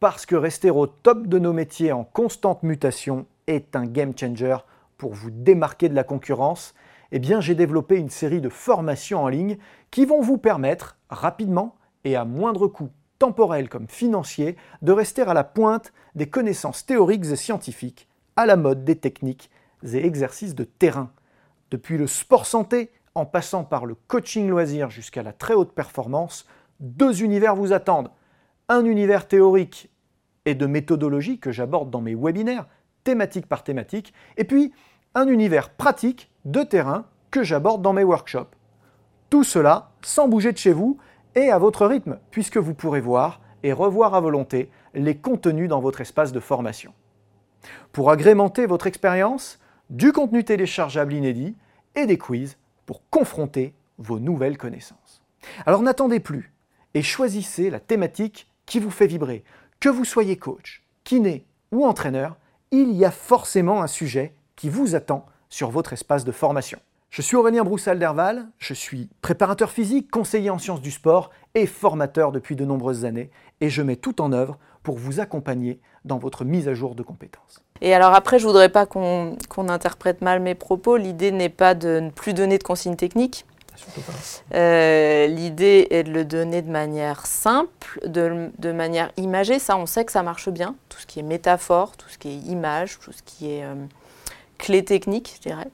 parce 0.00 0.24
que 0.24 0.34
rester 0.34 0.70
au 0.70 0.86
top 0.86 1.26
de 1.26 1.38
nos 1.38 1.52
métiers 1.52 1.92
en 1.92 2.04
constante 2.04 2.62
mutation 2.62 3.26
est 3.46 3.76
un 3.76 3.84
game 3.84 4.16
changer 4.18 4.56
pour 4.96 5.12
vous 5.12 5.30
démarquer 5.30 5.90
de 5.90 5.94
la 5.94 6.02
concurrence, 6.02 6.74
eh 7.12 7.18
bien 7.18 7.42
j'ai 7.42 7.54
développé 7.54 7.96
une 7.96 8.08
série 8.08 8.40
de 8.40 8.48
formations 8.48 9.22
en 9.22 9.28
ligne 9.28 9.58
qui 9.90 10.06
vont 10.06 10.22
vous 10.22 10.38
permettre 10.38 10.96
rapidement 11.10 11.76
et 12.04 12.16
à 12.16 12.24
moindre 12.24 12.66
coût 12.66 12.88
temporel 13.18 13.68
comme 13.68 13.86
financier 13.86 14.56
de 14.80 14.92
rester 14.92 15.20
à 15.20 15.34
la 15.34 15.44
pointe 15.44 15.92
des 16.14 16.30
connaissances 16.30 16.86
théoriques 16.86 17.26
et 17.26 17.36
scientifiques, 17.36 18.08
à 18.36 18.46
la 18.46 18.56
mode 18.56 18.84
des 18.84 18.96
techniques 18.96 19.50
et 19.82 20.06
exercices 20.06 20.54
de 20.54 20.64
terrain. 20.64 21.10
Depuis 21.70 21.98
le 21.98 22.06
sport 22.06 22.46
santé, 22.46 22.90
en 23.14 23.26
passant 23.26 23.64
par 23.64 23.86
le 23.86 23.94
coaching 23.94 24.48
loisir 24.48 24.90
jusqu'à 24.90 25.22
la 25.22 25.32
très 25.32 25.54
haute 25.54 25.72
performance, 25.72 26.46
deux 26.80 27.22
univers 27.22 27.54
vous 27.54 27.72
attendent. 27.72 28.10
Un 28.68 28.84
univers 28.84 29.28
théorique 29.28 29.90
et 30.44 30.54
de 30.54 30.66
méthodologie 30.66 31.38
que 31.38 31.52
j'aborde 31.52 31.90
dans 31.90 32.00
mes 32.00 32.14
webinaires, 32.14 32.66
thématique 33.04 33.46
par 33.46 33.62
thématique, 33.62 34.12
et 34.36 34.44
puis 34.44 34.72
un 35.14 35.28
univers 35.28 35.70
pratique 35.70 36.30
de 36.44 36.62
terrain 36.62 37.06
que 37.30 37.42
j'aborde 37.42 37.82
dans 37.82 37.92
mes 37.92 38.04
workshops. 38.04 38.56
Tout 39.30 39.44
cela 39.44 39.92
sans 40.02 40.28
bouger 40.28 40.52
de 40.52 40.58
chez 40.58 40.72
vous 40.72 40.98
et 41.34 41.50
à 41.50 41.58
votre 41.58 41.86
rythme, 41.86 42.18
puisque 42.30 42.56
vous 42.56 42.74
pourrez 42.74 43.00
voir 43.00 43.40
et 43.62 43.72
revoir 43.72 44.14
à 44.14 44.20
volonté 44.20 44.70
les 44.94 45.16
contenus 45.16 45.68
dans 45.68 45.80
votre 45.80 46.00
espace 46.00 46.32
de 46.32 46.40
formation. 46.40 46.92
Pour 47.92 48.10
agrémenter 48.10 48.66
votre 48.66 48.86
expérience, 48.86 49.58
du 49.90 50.12
contenu 50.12 50.44
téléchargeable 50.44 51.14
inédit 51.14 51.56
et 51.94 52.06
des 52.06 52.18
quiz 52.18 52.58
pour 52.86 53.08
confronter 53.10 53.74
vos 53.98 54.18
nouvelles 54.18 54.58
connaissances. 54.58 55.22
Alors 55.66 55.82
n'attendez 55.82 56.20
plus 56.20 56.52
et 56.94 57.02
choisissez 57.02 57.70
la 57.70 57.80
thématique 57.80 58.48
qui 58.66 58.78
vous 58.78 58.90
fait 58.90 59.06
vibrer. 59.06 59.44
Que 59.80 59.88
vous 59.88 60.04
soyez 60.04 60.36
coach, 60.36 60.82
kiné 61.04 61.44
ou 61.72 61.84
entraîneur, 61.84 62.36
il 62.70 62.92
y 62.92 63.04
a 63.04 63.10
forcément 63.10 63.82
un 63.82 63.86
sujet 63.86 64.34
qui 64.56 64.68
vous 64.68 64.94
attend 64.94 65.26
sur 65.48 65.70
votre 65.70 65.92
espace 65.92 66.24
de 66.24 66.32
formation. 66.32 66.78
Je 67.10 67.22
suis 67.22 67.36
Aurélien 67.36 67.62
Broussal-Derval, 67.62 68.48
je 68.58 68.74
suis 68.74 69.08
préparateur 69.22 69.70
physique, 69.70 70.10
conseiller 70.10 70.50
en 70.50 70.58
sciences 70.58 70.80
du 70.80 70.90
sport 70.90 71.30
et 71.54 71.66
formateur 71.66 72.32
depuis 72.32 72.56
de 72.56 72.64
nombreuses 72.64 73.04
années 73.04 73.30
et 73.60 73.70
je 73.70 73.82
mets 73.82 73.94
tout 73.94 74.20
en 74.20 74.32
œuvre 74.32 74.58
pour 74.82 74.98
vous 74.98 75.20
accompagner 75.20 75.80
dans 76.04 76.18
votre 76.18 76.44
mise 76.44 76.68
à 76.68 76.74
jour 76.74 76.94
de 76.94 77.02
compétences. 77.02 77.60
Et 77.80 77.94
alors 77.94 78.14
après, 78.14 78.38
je 78.38 78.46
voudrais 78.46 78.68
pas 78.68 78.86
qu'on 78.86 79.36
qu'on 79.48 79.68
interprète 79.68 80.20
mal 80.22 80.40
mes 80.40 80.54
propos. 80.54 80.96
L'idée 80.96 81.32
n'est 81.32 81.48
pas 81.48 81.74
de 81.74 82.00
ne 82.00 82.10
plus 82.10 82.34
donner 82.34 82.58
de 82.58 82.62
consignes 82.62 82.96
techniques. 82.96 83.44
Euh, 84.54 85.26
L'idée 85.26 85.88
est 85.90 86.04
de 86.04 86.10
le 86.12 86.24
donner 86.24 86.62
de 86.62 86.70
manière 86.70 87.26
simple, 87.26 88.00
de, 88.06 88.50
de 88.58 88.72
manière 88.72 89.10
imagée. 89.16 89.58
Ça, 89.58 89.76
on 89.76 89.86
sait 89.86 90.04
que 90.04 90.12
ça 90.12 90.22
marche 90.22 90.48
bien. 90.48 90.74
Tout 90.88 90.98
ce 90.98 91.06
qui 91.06 91.18
est 91.20 91.24
métaphore, 91.24 91.96
tout 91.96 92.08
ce 92.08 92.16
qui 92.18 92.28
est 92.28 92.36
image, 92.50 92.98
tout 93.00 93.12
ce 93.12 93.22
qui 93.22 93.50
est 93.52 93.64
euh, 93.64 93.74
clé 94.58 94.84
technique, 94.84 95.34
je 95.42 95.48
dirais. 95.48 95.68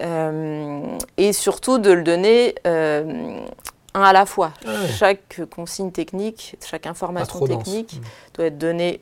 Euh, 0.00 0.80
et 1.16 1.32
surtout 1.32 1.78
de 1.78 1.90
le 1.90 2.02
donner 2.02 2.54
un 2.64 4.02
à 4.02 4.12
la 4.12 4.26
fois. 4.26 4.52
Ouais. 4.66 4.88
Chaque 4.88 5.40
consigne 5.54 5.90
technique, 5.92 6.56
chaque 6.64 6.86
information 6.86 7.38
dense. 7.40 7.48
technique 7.48 7.94
Mm. 8.00 8.04
doit 8.34 8.46
être 8.46 8.58
donnée 8.58 9.00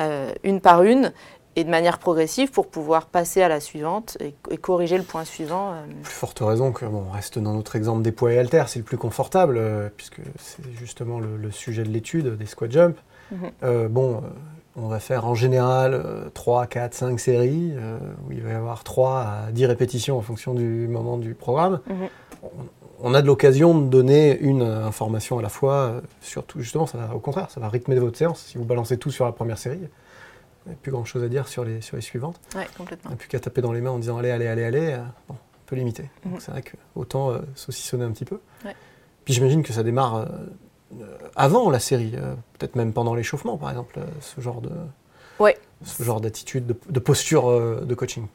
euh, 0.00 0.32
une 0.42 0.60
par 0.60 0.82
une 0.82 1.12
et 1.56 1.62
de 1.62 1.70
manière 1.70 1.98
progressive 1.98 2.50
pour 2.50 2.66
pouvoir 2.66 3.06
passer 3.06 3.40
à 3.40 3.48
la 3.48 3.60
suivante 3.60 4.16
et, 4.20 4.34
et 4.50 4.56
corriger 4.56 4.96
le 4.98 5.04
point 5.04 5.24
suivant. 5.24 5.72
euh. 5.72 5.84
Plus 6.02 6.12
forte 6.12 6.40
raison 6.40 6.72
que, 6.72 6.84
bon, 6.84 7.04
on 7.08 7.12
reste 7.12 7.38
dans 7.38 7.52
notre 7.54 7.76
exemple 7.76 8.02
des 8.02 8.10
poids 8.10 8.32
et 8.32 8.38
haltères, 8.38 8.68
c'est 8.68 8.80
le 8.80 8.84
plus 8.84 8.98
confortable, 8.98 9.56
euh, 9.56 9.88
puisque 9.96 10.20
c'est 10.38 10.64
justement 10.76 11.20
le, 11.20 11.36
le 11.36 11.50
sujet 11.52 11.84
de 11.84 11.90
l'étude 11.90 12.36
des 12.36 12.46
squat 12.46 12.72
jump. 12.72 12.96
Mhm. 13.30 13.38
Euh, 13.62 13.88
bon, 13.88 14.22
on 14.76 14.88
va 14.88 14.98
faire 14.98 15.26
en 15.26 15.36
général 15.36 16.04
3, 16.34 16.66
4, 16.66 16.92
5 16.94 17.20
séries, 17.20 17.72
où 18.26 18.32
il 18.32 18.42
va 18.42 18.50
y 18.50 18.54
avoir 18.54 18.82
3 18.82 19.20
à 19.20 19.52
10 19.52 19.66
répétitions 19.66 20.18
en 20.18 20.22
fonction 20.22 20.54
du 20.54 20.88
moment 20.88 21.16
du 21.18 21.34
programme. 21.34 21.78
Mhm. 21.86 22.08
On, 22.42 22.48
on 23.04 23.14
a 23.14 23.22
de 23.22 23.26
l'occasion 23.26 23.78
de 23.78 23.86
donner 23.88 24.38
une 24.40 24.62
euh, 24.62 24.86
information 24.86 25.38
à 25.38 25.42
la 25.42 25.48
fois, 25.48 25.74
euh, 25.74 26.00
surtout 26.20 26.60
justement, 26.60 26.86
ça 26.86 26.98
va, 26.98 27.14
au 27.14 27.20
contraire, 27.20 27.50
ça 27.50 27.60
va 27.60 27.68
rythmer 27.68 27.96
votre 28.00 28.16
séance. 28.18 28.40
Si 28.40 28.58
vous 28.58 28.64
balancez 28.64 28.96
tout 28.98 29.10
sur 29.10 29.24
la 29.24 29.32
première 29.32 29.58
série, 29.58 29.78
il 30.66 30.70
n'y 30.70 30.74
a 30.74 30.76
plus 30.80 30.90
grand 30.90 31.04
chose 31.04 31.22
à 31.22 31.28
dire 31.28 31.46
sur 31.46 31.64
les, 31.64 31.80
sur 31.82 31.96
les 31.96 32.02
suivantes. 32.02 32.40
Ouais, 32.56 32.66
complètement. 32.76 33.08
On 33.08 33.12
n'a 33.12 33.16
plus 33.16 33.28
qu'à 33.28 33.38
taper 33.38 33.60
dans 33.60 33.72
les 33.72 33.80
mains 33.82 33.90
en 33.90 33.98
disant 33.98 34.16
allez, 34.18 34.30
allez, 34.30 34.46
allez, 34.46 34.64
allez. 34.64 34.92
euh, 34.92 35.02
bon, 35.28 35.34
on 35.34 35.66
peut 35.66 35.76
limiter. 35.76 36.10
Mhm. 36.24 36.32
Donc 36.32 36.40
c'est 36.42 36.50
vrai 36.50 36.62
que 36.62 36.76
autant 36.96 37.30
euh, 37.30 37.38
saucissonner 37.54 38.04
un 38.04 38.10
petit 38.10 38.24
peu. 38.24 38.40
Ouais. 38.64 38.74
Puis 39.24 39.34
j'imagine 39.34 39.62
que 39.62 39.72
ça 39.72 39.82
démarre 39.82 40.16
euh, 40.16 41.06
avant 41.36 41.70
la 41.70 41.78
série, 41.80 42.12
euh, 42.16 42.34
peut-être 42.58 42.76
même 42.76 42.92
pendant 42.92 43.14
l'échauffement, 43.14 43.56
par 43.58 43.70
exemple, 43.70 43.98
ce 44.20 44.40
genre 44.40 44.60
de. 44.62 44.70
Ouais. 45.38 45.56
Ce 45.84 46.02
genre 46.02 46.20
d'attitude, 46.20 46.66
de, 46.66 46.76
de 46.88 47.00
posture 47.00 47.50
euh, 47.50 47.82
de 47.84 47.94
coaching. 47.94 48.26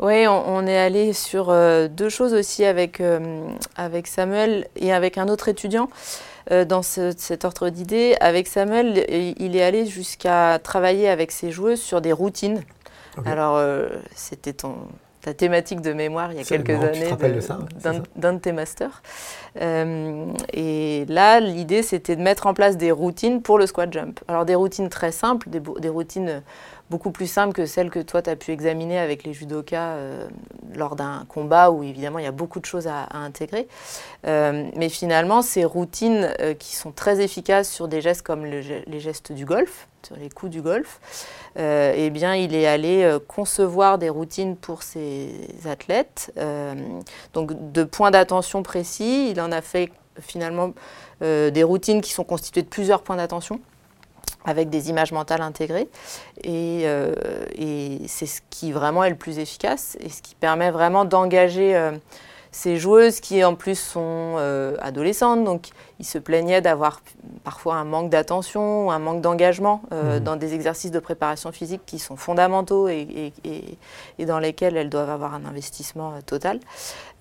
Oui, 0.00 0.26
on, 0.26 0.56
on 0.56 0.66
est 0.66 0.78
allé 0.78 1.12
sur 1.12 1.50
euh, 1.50 1.86
deux 1.88 2.08
choses 2.08 2.34
aussi 2.34 2.64
avec, 2.64 3.00
euh, 3.00 3.46
avec 3.76 4.06
Samuel 4.08 4.66
et 4.76 4.92
avec 4.92 5.16
un 5.18 5.28
autre 5.28 5.48
étudiant 5.48 5.88
dans 6.68 6.82
ce- 6.82 7.12
cet 7.16 7.44
ordre 7.44 7.70
d'idées. 7.70 8.16
Avec 8.20 8.46
Samuel, 8.46 9.04
il 9.38 9.56
est 9.56 9.62
allé 9.64 9.84
jusqu'à 9.84 10.60
travailler 10.62 11.08
avec 11.08 11.32
ses 11.32 11.50
joueuses 11.50 11.80
sur 11.80 12.00
des 12.00 12.12
routines. 12.12 12.62
Alors, 13.24 13.60
c'était 14.14 14.52
ton, 14.52 14.76
ta 15.26 15.34
thématique 15.34 15.80
de 15.80 15.92
mémoire 15.92 16.30
il 16.30 16.38
y 16.38 16.40
a 16.40 16.44
quelques 16.56 16.68
années 16.84 17.10
de- 17.28 17.32
de 17.74 18.02
d'un 18.14 18.32
de 18.34 18.38
tes 18.38 18.52
masters. 18.52 19.02
Euh, 19.60 20.26
et 20.52 21.04
là, 21.08 21.40
l'idée, 21.40 21.82
c'était 21.82 22.14
de 22.14 22.22
mettre 22.22 22.46
en 22.46 22.54
place 22.54 22.76
des 22.76 22.92
routines 22.92 23.42
pour 23.42 23.58
le 23.58 23.66
squat 23.66 23.92
jump. 23.92 24.20
Alors, 24.28 24.44
des 24.44 24.54
routines 24.54 24.88
très 24.88 25.10
simples, 25.10 25.48
des 25.50 25.88
routines 25.88 26.42
beaucoup 26.90 27.10
plus 27.10 27.26
simples 27.26 27.52
que 27.52 27.66
celles 27.66 27.90
que 27.90 27.98
toi, 27.98 28.22
tu 28.22 28.30
as 28.30 28.36
pu 28.36 28.52
examiner 28.52 28.98
avec 28.98 29.24
les 29.24 29.32
judokas 29.32 29.94
euh, 29.94 30.28
lors 30.74 30.94
d'un 30.94 31.24
combat 31.28 31.70
où, 31.70 31.82
évidemment, 31.82 32.18
il 32.18 32.24
y 32.24 32.28
a 32.28 32.32
beaucoup 32.32 32.60
de 32.60 32.64
choses 32.64 32.86
à, 32.86 33.08
intégrer. 33.12 33.66
Euh, 34.26 34.68
mais 34.76 34.88
finalement, 34.88 35.42
ces 35.42 35.64
routines 35.64 36.32
euh, 36.40 36.54
qui 36.54 36.76
sont 36.76 36.92
très 36.92 37.20
efficaces 37.20 37.70
sur 37.70 37.88
des 37.88 38.00
gestes 38.00 38.22
comme 38.22 38.44
les 38.44 39.00
gestes 39.00 39.32
du 39.32 39.44
golf, 39.44 39.88
sur 40.06 40.16
les 40.16 40.28
coups 40.28 40.52
du 40.52 40.62
golf, 40.62 41.00
eh 41.56 42.10
bien, 42.10 42.34
il 42.34 42.54
est 42.54 42.66
allé 42.66 43.16
concevoir 43.26 43.98
des 43.98 44.10
routines 44.10 44.56
pour 44.56 44.82
ses 44.82 45.32
athlètes. 45.64 46.32
donc, 47.32 47.72
de 47.72 47.82
points 47.82 48.10
d'attention 48.12 48.62
précis, 48.62 49.30
il 49.30 49.40
en 49.40 49.50
a 49.50 49.62
fait 49.62 49.90
finalement 50.20 50.74
des 51.20 51.62
routines 51.64 52.02
qui 52.02 52.12
sont 52.12 52.24
constituées 52.24 52.62
de 52.62 52.68
plusieurs 52.68 53.02
points 53.02 53.16
d'attention 53.16 53.58
avec 54.46 54.70
des 54.70 54.88
images 54.88 55.12
mentales 55.12 55.42
intégrées. 55.42 55.88
Et, 56.42 56.82
euh, 56.84 57.14
et 57.54 57.98
c'est 58.06 58.26
ce 58.26 58.40
qui 58.48 58.72
vraiment 58.72 59.04
est 59.04 59.10
le 59.10 59.16
plus 59.16 59.38
efficace 59.38 59.98
et 60.00 60.08
ce 60.08 60.22
qui 60.22 60.34
permet 60.34 60.70
vraiment 60.70 61.04
d'engager 61.04 61.76
euh, 61.76 61.92
ces 62.58 62.78
joueuses 62.78 63.20
qui 63.20 63.44
en 63.44 63.54
plus 63.54 63.78
sont 63.78 64.36
euh, 64.38 64.76
adolescentes, 64.80 65.44
donc 65.44 65.68
ils 66.00 66.06
se 66.06 66.16
plaignaient 66.16 66.62
d'avoir 66.62 67.02
parfois 67.44 67.74
un 67.74 67.84
manque 67.84 68.08
d'attention 68.08 68.86
ou 68.86 68.90
un 68.90 68.98
manque 68.98 69.20
d'engagement 69.20 69.82
euh, 69.92 70.16
Mhm. 70.18 70.24
dans 70.24 70.36
des 70.36 70.54
exercices 70.54 70.90
de 70.90 70.98
préparation 70.98 71.52
physique 71.52 71.82
qui 71.84 71.98
sont 71.98 72.16
fondamentaux 72.16 72.88
et, 72.88 73.00
et- 73.02 73.32
et- 73.44 73.78
et 74.18 74.24
dans 74.24 74.38
lesquels 74.38 74.74
elles 74.78 74.88
doivent 74.88 75.10
avoir 75.10 75.34
un 75.34 75.44
investissement 75.44 76.12
euh, 76.12 76.20
total. 76.24 76.58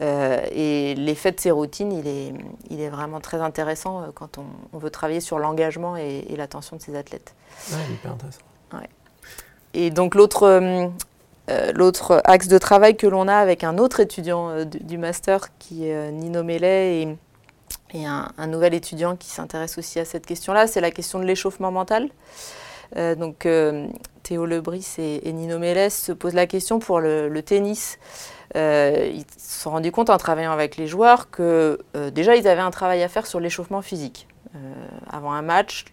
Et 0.02 0.96
l'effet 0.96 1.32
de 1.34 1.40
ces 1.40 1.52
routines, 1.52 1.92
il 1.92 2.08
est, 2.08 2.34
il 2.70 2.80
est 2.80 2.90
vraiment 2.90 3.20
très 3.20 3.42
intéressant 3.42 4.04
quand 4.14 4.38
on, 4.38 4.46
on 4.74 4.78
veut 4.78 4.90
travailler 4.90 5.22
sur 5.22 5.38
l'engagement 5.40 5.98
et, 5.98 6.26
et 6.30 6.36
l'attention 6.38 6.78
de 6.78 6.82
ces 6.82 6.96
athlètes. 6.96 7.34
Ouais, 7.72 7.78
hyper 7.94 8.12
intéressant. 8.14 8.40
Et 9.74 9.90
donc 9.90 10.16
l'autre 10.16 10.90
euh, 11.50 11.72
l'autre 11.74 12.22
axe 12.26 12.48
de 12.48 12.58
travail 12.58 12.98
que 12.98 13.06
l'on 13.06 13.28
a 13.28 13.36
avec 13.36 13.64
un 13.64 13.78
autre 13.78 14.00
étudiant 14.00 14.50
euh, 14.50 14.66
du, 14.66 14.98
master 14.98 15.56
qui 15.60 15.88
est 15.88 15.94
euh, 15.94 16.10
Nino 16.10 16.44
Mellet 16.44 17.02
et, 17.94 18.06
un, 18.06 18.48
nouvel 18.48 18.74
étudiant 18.74 19.16
qui 19.16 19.30
s'intéresse 19.30 19.78
aussi 19.78 20.00
à 20.00 20.06
cette 20.06 20.26
question-là, 20.26 20.68
c'est 20.68 20.82
la 20.82 20.92
question 20.92 21.20
de 21.20 21.24
l'échauffement 21.24 21.72
mental. 21.72 22.10
Donc 22.96 23.48
Théo 24.24 24.46
Lebris 24.46 24.96
et, 24.98 25.32
Nino 25.32 25.60
Mellet 25.60 25.90
se 25.90 26.12
posent 26.12 26.34
la 26.34 26.46
question 26.46 26.80
pour 26.80 27.00
le, 27.00 27.42
tennis. 27.42 27.98
Ils 28.54 29.24
se 29.38 29.62
sont 29.62 29.72
rendus 29.72 29.94
compte 29.94 30.10
en 30.10 30.18
travaillant 30.18 30.52
avec 30.52 30.76
les 30.76 30.88
joueurs 30.88 31.30
que 31.30 31.80
déjà 32.12 32.36
ils 32.36 32.50
avaient 32.50 32.62
un 32.62 32.72
travail 32.72 33.02
à 33.02 33.08
faire 33.08 33.26
sur 33.26 33.40
l'échauffement 33.40 33.82
physique. 33.82 34.28
Avant 35.10 35.32
un 35.32 35.42
match, 35.42 35.86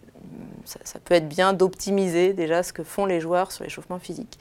ça, 0.65 0.79
ça 0.83 0.99
peut 0.99 1.13
être 1.13 1.27
bien 1.27 1.53
d'optimiser 1.53 2.33
déjà 2.33 2.63
ce 2.63 2.73
que 2.73 2.83
font 2.83 3.05
les 3.05 3.19
joueurs 3.19 3.51
sur 3.51 3.63
l'échauffement 3.63 3.99
physique. 3.99 4.39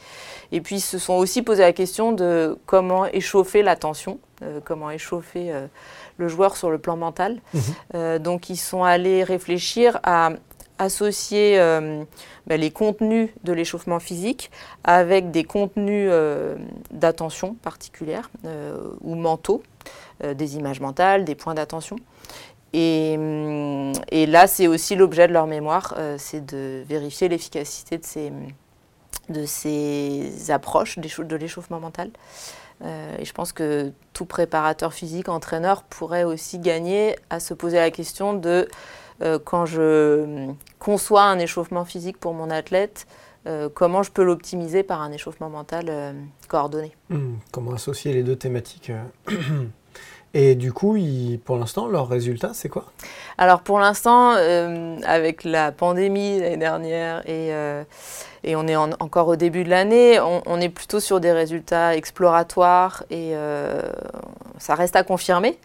Et 0.53 0.61
puis 0.61 0.77
ils 0.77 0.81
se 0.81 0.99
sont 0.99 1.15
aussi 1.15 1.43
posé 1.43 1.63
la 1.63 1.73
question 1.73 2.13
de 2.13 2.59
comment 2.67 3.07
échauffer 3.07 3.63
la 3.63 3.77
tension, 3.77 4.19
euh, 4.43 4.61
comment 4.65 4.91
échauffer 4.91 5.53
euh, 5.53 5.67
le 6.19 6.29
joueur 6.29 6.57
sur 6.57 6.71
le 6.71 6.79
plan 6.79 6.97
mental. 6.97 7.41
Mhm. 7.55 7.63
Euh, 7.95 8.19
donc 8.19 8.51
ils 8.51 8.57
sont 8.57 8.85
allés 8.85 9.25
réfléchir 9.25 9.99
à 10.03 10.31
associer 10.79 11.59
euh, 11.59 12.05
ben, 12.47 12.61
les 12.61 12.71
contenus 12.71 13.31
de 13.45 13.53
l'échauffement 13.53 14.01
physique 14.01 14.51
avec 14.85 15.31
des 15.31 15.45
contenus 15.45 16.11
d'attention 16.91 17.55
particulière 17.55 18.31
ou 19.01 19.15
mentaux, 19.15 19.63
des 20.25 20.57
images 20.57 20.81
mentales, 20.81 21.25
des 21.25 21.37
points 21.37 21.55
d'attention. 21.55 21.97
Et, 22.73 23.17
hum, 23.19 23.93
et 24.11 24.27
là, 24.27 24.47
c'est 24.47 24.67
aussi 24.67 24.95
l'objet 24.97 25.29
de 25.29 25.33
leur 25.33 25.47
mémoire, 25.47 25.95
euh, 25.99 26.17
c'est 26.19 26.45
de 26.45 26.83
vérifier 26.89 27.29
l'efficacité 27.29 27.99
de 27.99 28.05
ces, 28.05 28.33
de 29.29 29.45
ces 29.45 30.51
approches 30.51 30.99
de 30.99 31.37
l'échauffement 31.37 31.81
mental. 31.81 32.11
Euh, 32.83 33.17
et 33.19 33.25
je 33.25 33.33
pense 33.33 33.53
que 33.53 33.93
tout 34.13 34.25
préparateur 34.25 34.93
physique, 34.93 35.29
entraîneur, 35.29 35.83
pourrait 35.85 36.25
aussi 36.25 36.59
gagner 36.59 37.17
à 37.31 37.41
se 37.41 37.55
poser 37.55 37.77
la 37.77 37.91
question 37.91 38.33
de 38.33 38.69
euh, 39.23 39.39
quand 39.39 39.67
je 39.67 40.23
hum, 40.25 40.57
conçois 40.79 41.25
un 41.25 41.39
échauffement 41.39 41.85
physique 41.85 42.19
pour 42.19 42.35
mon 42.35 42.51
athlète, 42.51 43.07
comment 43.75 44.05
je 44.05 44.13
peux 44.13 44.23
l'optimiser 44.23 44.85
par 44.85 45.03
un 45.03 45.11
échauffement 45.11 45.51
mental 45.51 46.15
coordonné. 46.47 46.93
Hmm, 47.11 47.35
comment 47.51 47.73
associer 47.73 48.13
les 48.13 48.23
deux 48.23 48.37
thématiques. 48.37 48.93
Et 50.35 50.55
du 50.55 50.73
coup, 50.73 50.97
pour 51.45 51.59
l'instant, 51.59 51.87
leur 51.87 52.09
résultat, 52.09 52.53
c'est 52.55 52.71
quoi? 52.71 52.87
Alors 53.37 53.61
pour 53.61 53.79
l'instant, 53.79 54.35
euh, 54.37 54.97
avec 55.05 55.45
la 55.45 55.73
pandémie 55.73 56.41
l'année 56.41 56.57
dernière 56.57 57.21
et, 57.21 57.53
euh, 57.53 57.85
et 58.43 58.57
on 58.57 58.67
est 58.67 58.77
en- 58.77 58.93
encore 59.01 59.29
au 59.29 59.37
début 59.37 59.65
de 59.65 59.71
l'année, 59.71 60.19
on, 60.21 60.61
est 60.61 60.69
plutôt 60.71 61.01
sur 61.01 61.21
des 61.21 61.33
résultats 61.33 61.97
exploratoires 61.97 63.05
et 63.11 63.33
euh, 63.35 63.83
ça 64.59 64.75
reste 64.75 64.97
à 64.97 65.03
confirmer. 65.03 65.59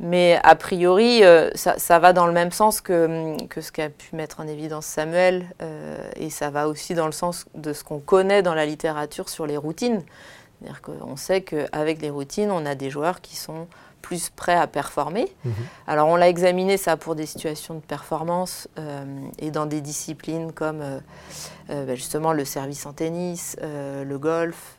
Mais 0.00 0.38
a 0.44 0.54
priori, 0.54 1.22
ça, 1.56 1.76
ça 1.76 1.98
va 1.98 2.12
dans 2.12 2.28
le 2.28 2.32
même 2.32 2.52
sens 2.52 2.80
que, 2.80 3.36
que 3.48 3.60
ce 3.60 3.72
qu'a 3.72 3.88
pu 3.88 4.14
mettre 4.14 4.38
en 4.38 4.46
évidence 4.46 4.86
Samuel 4.86 5.46
et 6.14 6.30
ça 6.30 6.50
va 6.50 6.68
aussi 6.68 6.94
dans 6.94 7.06
le 7.06 7.12
sens 7.12 7.46
de 7.56 7.72
ce 7.72 7.82
qu'on 7.82 7.98
connaît 7.98 8.42
dans 8.42 8.54
la 8.54 8.64
littérature 8.64 9.28
sur 9.28 9.44
les 9.44 9.56
routines. 9.56 10.02
C'est-à-dire 10.60 10.82
qu'on 10.82 11.16
sait 11.16 11.40
qu'avec 11.40 12.00
les 12.00 12.10
routines, 12.10 12.52
on 12.52 12.64
a 12.64 12.76
des 12.76 12.90
joueurs 12.90 13.20
qui 13.20 13.34
sont 13.34 13.66
plus 14.02 14.30
prêts 14.30 14.56
à 14.56 14.66
performer. 14.66 15.28
Mhm. 15.44 15.52
Alors 15.86 16.08
on 16.08 16.16
l'a 16.16 16.28
examiné 16.28 16.76
ça 16.76 16.96
pour 16.96 17.14
des 17.14 17.26
situations 17.26 17.74
de 17.74 17.80
performance 17.80 18.68
euh, 18.78 19.04
et 19.38 19.50
dans 19.50 19.66
des 19.66 19.80
disciplines 19.80 20.52
comme 20.52 20.80
euh, 20.80 21.00
euh, 21.70 21.84
bah, 21.84 21.94
justement 21.94 22.32
le 22.32 22.44
service 22.44 22.86
en 22.86 22.92
tennis, 22.92 23.56
euh, 23.62 24.04
le 24.04 24.18
golf. 24.18 24.76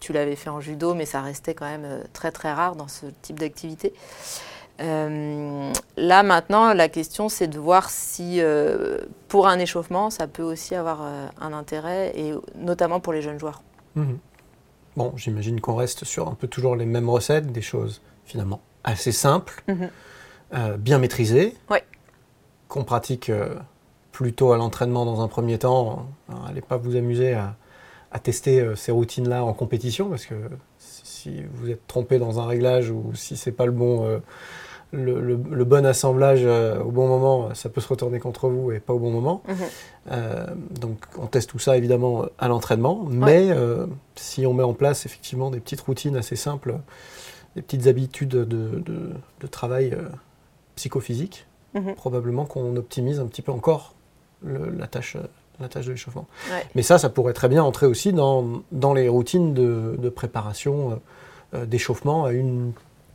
tu 0.00 0.12
l'avais 0.12 0.36
fait 0.36 0.50
en 0.50 0.60
judo, 0.60 0.94
mais 0.94 1.04
ça 1.04 1.20
restait 1.20 1.54
quand 1.54 1.66
même 1.66 2.04
très 2.12 2.30
très 2.30 2.52
rare 2.52 2.76
dans 2.76 2.88
ce 2.88 3.06
type 3.22 3.38
d'activité. 3.38 3.92
Là 4.78 6.22
maintenant, 6.22 6.72
la 6.72 6.88
question 6.88 7.28
c'est 7.28 7.48
de 7.48 7.58
voir 7.58 7.90
si 7.90 8.40
pour 9.28 9.46
un 9.46 9.58
échauffement, 9.58 10.08
ça 10.08 10.26
peut 10.26 10.42
aussi 10.42 10.74
avoir 10.74 11.02
un 11.38 11.52
intérêt, 11.52 12.12
et 12.18 12.32
notamment 12.54 12.98
pour 12.98 13.12
les 13.12 13.20
jeunes 13.20 13.38
joueurs. 13.38 13.62
Mhm. 13.94 14.18
Bon, 14.96 15.12
j'imagine 15.16 15.60
qu'on 15.60 15.76
reste 15.76 16.04
sur 16.04 16.28
un 16.28 16.34
peu 16.34 16.48
toujours 16.48 16.76
les 16.76 16.86
mêmes 16.86 17.08
recettes, 17.08 17.52
des 17.52 17.62
choses 17.62 18.00
finalement 18.30 18.60
assez 18.84 19.12
simples, 19.12 19.62
Mhm. 19.68 19.88
euh, 20.54 20.76
bien 20.76 20.98
maîtrisées, 20.98 21.54
Ouais. 21.68 21.82
qu'on 22.68 22.84
pratique 22.84 23.28
euh, 23.28 23.54
plutôt 24.12 24.52
à 24.52 24.56
l'entraînement 24.56 25.04
dans 25.04 25.20
un 25.20 25.28
premier 25.28 25.58
temps. 25.58 26.06
Alors, 26.28 26.46
Allez 26.46 26.60
pas 26.60 26.76
vous 26.76 26.94
amuser 26.96 27.34
à, 27.34 27.56
à 28.12 28.18
tester 28.20 28.60
euh, 28.60 28.76
ces 28.76 28.92
routines-là 28.92 29.44
en 29.44 29.52
compétition, 29.52 30.08
parce 30.08 30.26
que 30.26 30.34
si 30.78 31.42
vous 31.54 31.70
êtes 31.70 31.86
trompé 31.86 32.18
dans 32.18 32.38
un 32.40 32.46
réglage 32.46 32.90
ou 32.90 33.10
si 33.14 33.36
c'est 33.36 33.52
pas 33.52 33.66
le 33.66 33.72
bon, 33.72 34.04
le, 34.92 35.20
le- 35.20 35.38
le 35.50 35.64
bon 35.64 35.84
assemblage 35.84 36.44
au 36.44 36.90
bon 36.90 37.06
moment, 37.08 37.54
ça 37.54 37.68
peut 37.68 37.80
se 37.82 37.88
retourner 37.88 38.18
contre 38.20 38.48
vous 38.48 38.72
et 38.72 38.80
pas 38.80 38.94
au 38.94 38.98
bon 38.98 39.10
moment. 39.10 39.42
Mhm. 39.46 40.16
Donc 40.80 40.96
on 41.18 41.26
teste 41.26 41.50
tout 41.50 41.58
ça 41.58 41.76
évidemment 41.76 42.24
à 42.38 42.48
l'entraînement, 42.48 43.04
mais 43.08 43.50
si 44.16 44.46
on 44.46 44.54
met 44.54 44.62
en 44.64 44.72
place 44.72 45.04
effectivement 45.06 45.50
des 45.50 45.60
petites 45.60 45.82
routines 45.82 46.16
assez 46.16 46.36
simples, 46.36 46.74
des 47.56 47.62
petites 47.62 47.86
habitudes 47.86 48.28
de, 48.28 48.44
de- 48.44 49.12
de 49.40 49.46
travail 49.46 49.92
euh, 49.92 50.08
psychophysique, 50.76 51.46
Mhm. 51.74 51.94
probablement 51.94 52.46
qu'on 52.46 52.76
optimise 52.76 53.20
un 53.20 53.26
petit 53.26 53.42
peu 53.42 53.52
encore 53.52 53.94
le- 54.44 54.70
la, 54.70 54.86
tâche, 54.86 55.16
la 55.60 55.68
tâche 55.68 55.86
de 55.86 55.92
l'échauffement. 55.92 56.26
Ouais. 56.50 56.64
Mais 56.74 56.82
ça, 56.82 56.98
ça 56.98 57.08
pourrait 57.10 57.32
très 57.32 57.48
bien 57.48 57.62
entrer 57.62 57.86
aussi 57.86 58.12
dans, 58.12 58.62
dans 58.72 58.94
les 58.94 59.08
routines 59.08 59.54
de, 59.54 59.96
de 59.98 60.08
préparation, 60.08 60.92
euh, 60.92 60.94
euh, 61.54 61.66
d'échauffement 61.66 62.24
à 62.24 62.32
une 62.32 62.72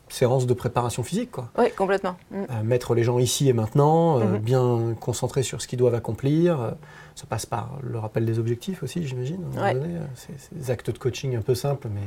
séance 0.07 0.45
de 0.45 0.53
préparation 0.53 1.01
physique. 1.03 1.31
Quoi. 1.31 1.49
Oui, 1.57 1.65
complètement. 1.75 2.15
Mm. 2.31 2.35
Euh, 2.35 2.63
mettre 2.63 2.93
les 2.93 3.03
gens 3.03 3.17
ici 3.17 3.49
et 3.49 3.53
maintenant, 3.53 4.19
Mhm. 4.19 4.37
bien 4.37 4.95
concentrés 4.99 5.41
sur 5.43 5.61
ce 5.61 5.67
qu'ils 5.67 5.79
doivent 5.79 5.95
accomplir. 5.95 6.75
Ça 7.15 7.25
passe 7.27 7.45
par 7.47 7.79
le 7.81 7.97
rappel 7.97 8.23
des 8.25 8.37
objectifs 8.37 8.83
aussi, 8.83 9.05
j'imagine. 9.07 9.43
Ouais. 9.57 9.75
c'est 10.15 10.53
des 10.57 10.69
actes 10.71 10.91
de 10.91 10.97
coaching 10.97 11.35
un 11.35 11.41
peu 11.41 11.55
simples, 11.55 11.87
mais 11.93 12.01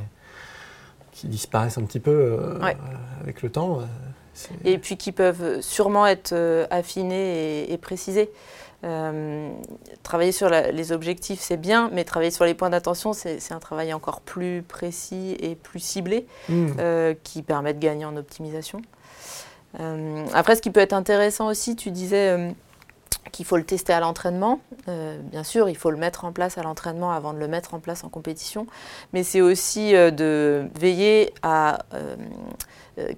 qui 1.19 1.27
disparaissent 1.27 1.77
un 1.77 1.83
petit 1.83 1.99
peu 1.99 2.11
euh, 2.11 2.59
Ouais. 2.59 2.77
avec 3.21 3.41
le 3.41 3.49
temps. 3.51 3.79
Euh, 3.81 3.83
et 4.63 4.77
puis 4.77 4.95
qui 4.95 5.11
peuvent 5.11 5.59
sûrement 5.61 6.07
être 6.07 6.31
euh, 6.31 6.65
affinés 6.69 7.63
et, 7.63 7.73
et 7.73 7.77
précisés. 7.77 8.29
Euh, 8.85 9.49
travailler 10.03 10.31
sur 10.31 10.47
la- 10.49 10.71
les 10.71 10.93
objectifs, 10.93 11.41
c'est 11.41 11.57
bien, 11.57 11.89
mais 11.91 12.05
travailler 12.05 12.31
sur 12.31 12.45
les 12.45 12.53
points 12.53 12.69
d'attention, 12.69 13.11
c'est 13.11 13.51
un 13.51 13.59
travail 13.59 13.91
encore 13.93 14.21
plus 14.21 14.61
précis 14.61 15.35
et 15.41 15.55
plus 15.55 15.81
ciblé 15.81 16.25
euh, 16.49 17.13
qui 17.23 17.41
permet 17.41 17.73
de 17.73 17.79
gagner 17.79 18.05
en 18.05 18.15
optimisation. 18.15 18.81
Euh, 19.81 20.25
après, 20.33 20.55
ce 20.55 20.61
qui 20.61 20.71
peut 20.71 20.79
être 20.79 20.93
intéressant 20.93 21.47
aussi, 21.47 21.75
tu 21.75 21.91
disais 21.91 22.53
qu'il 23.31 23.45
faut 23.45 23.57
le 23.57 23.63
tester 23.63 23.93
à 23.93 23.99
l'entraînement. 23.99 24.59
Euh, 24.87 25.19
bien 25.21 25.43
sûr, 25.43 25.69
il 25.69 25.77
faut 25.77 25.91
le 25.91 25.97
mettre 25.97 26.25
en 26.25 26.31
place 26.31 26.57
à 26.57 26.63
l'entraînement 26.63 27.11
avant 27.11 27.33
de 27.33 27.39
le 27.39 27.47
mettre 27.47 27.73
en 27.73 27.79
place 27.79 28.03
en 28.03 28.09
compétition, 28.09 28.67
mais 29.13 29.23
c'est 29.23 29.41
aussi 29.41 29.95
euh, 29.95 30.11
de 30.11 30.69
veiller 30.79 31.33
à 31.41 31.79
euh, 31.93 32.15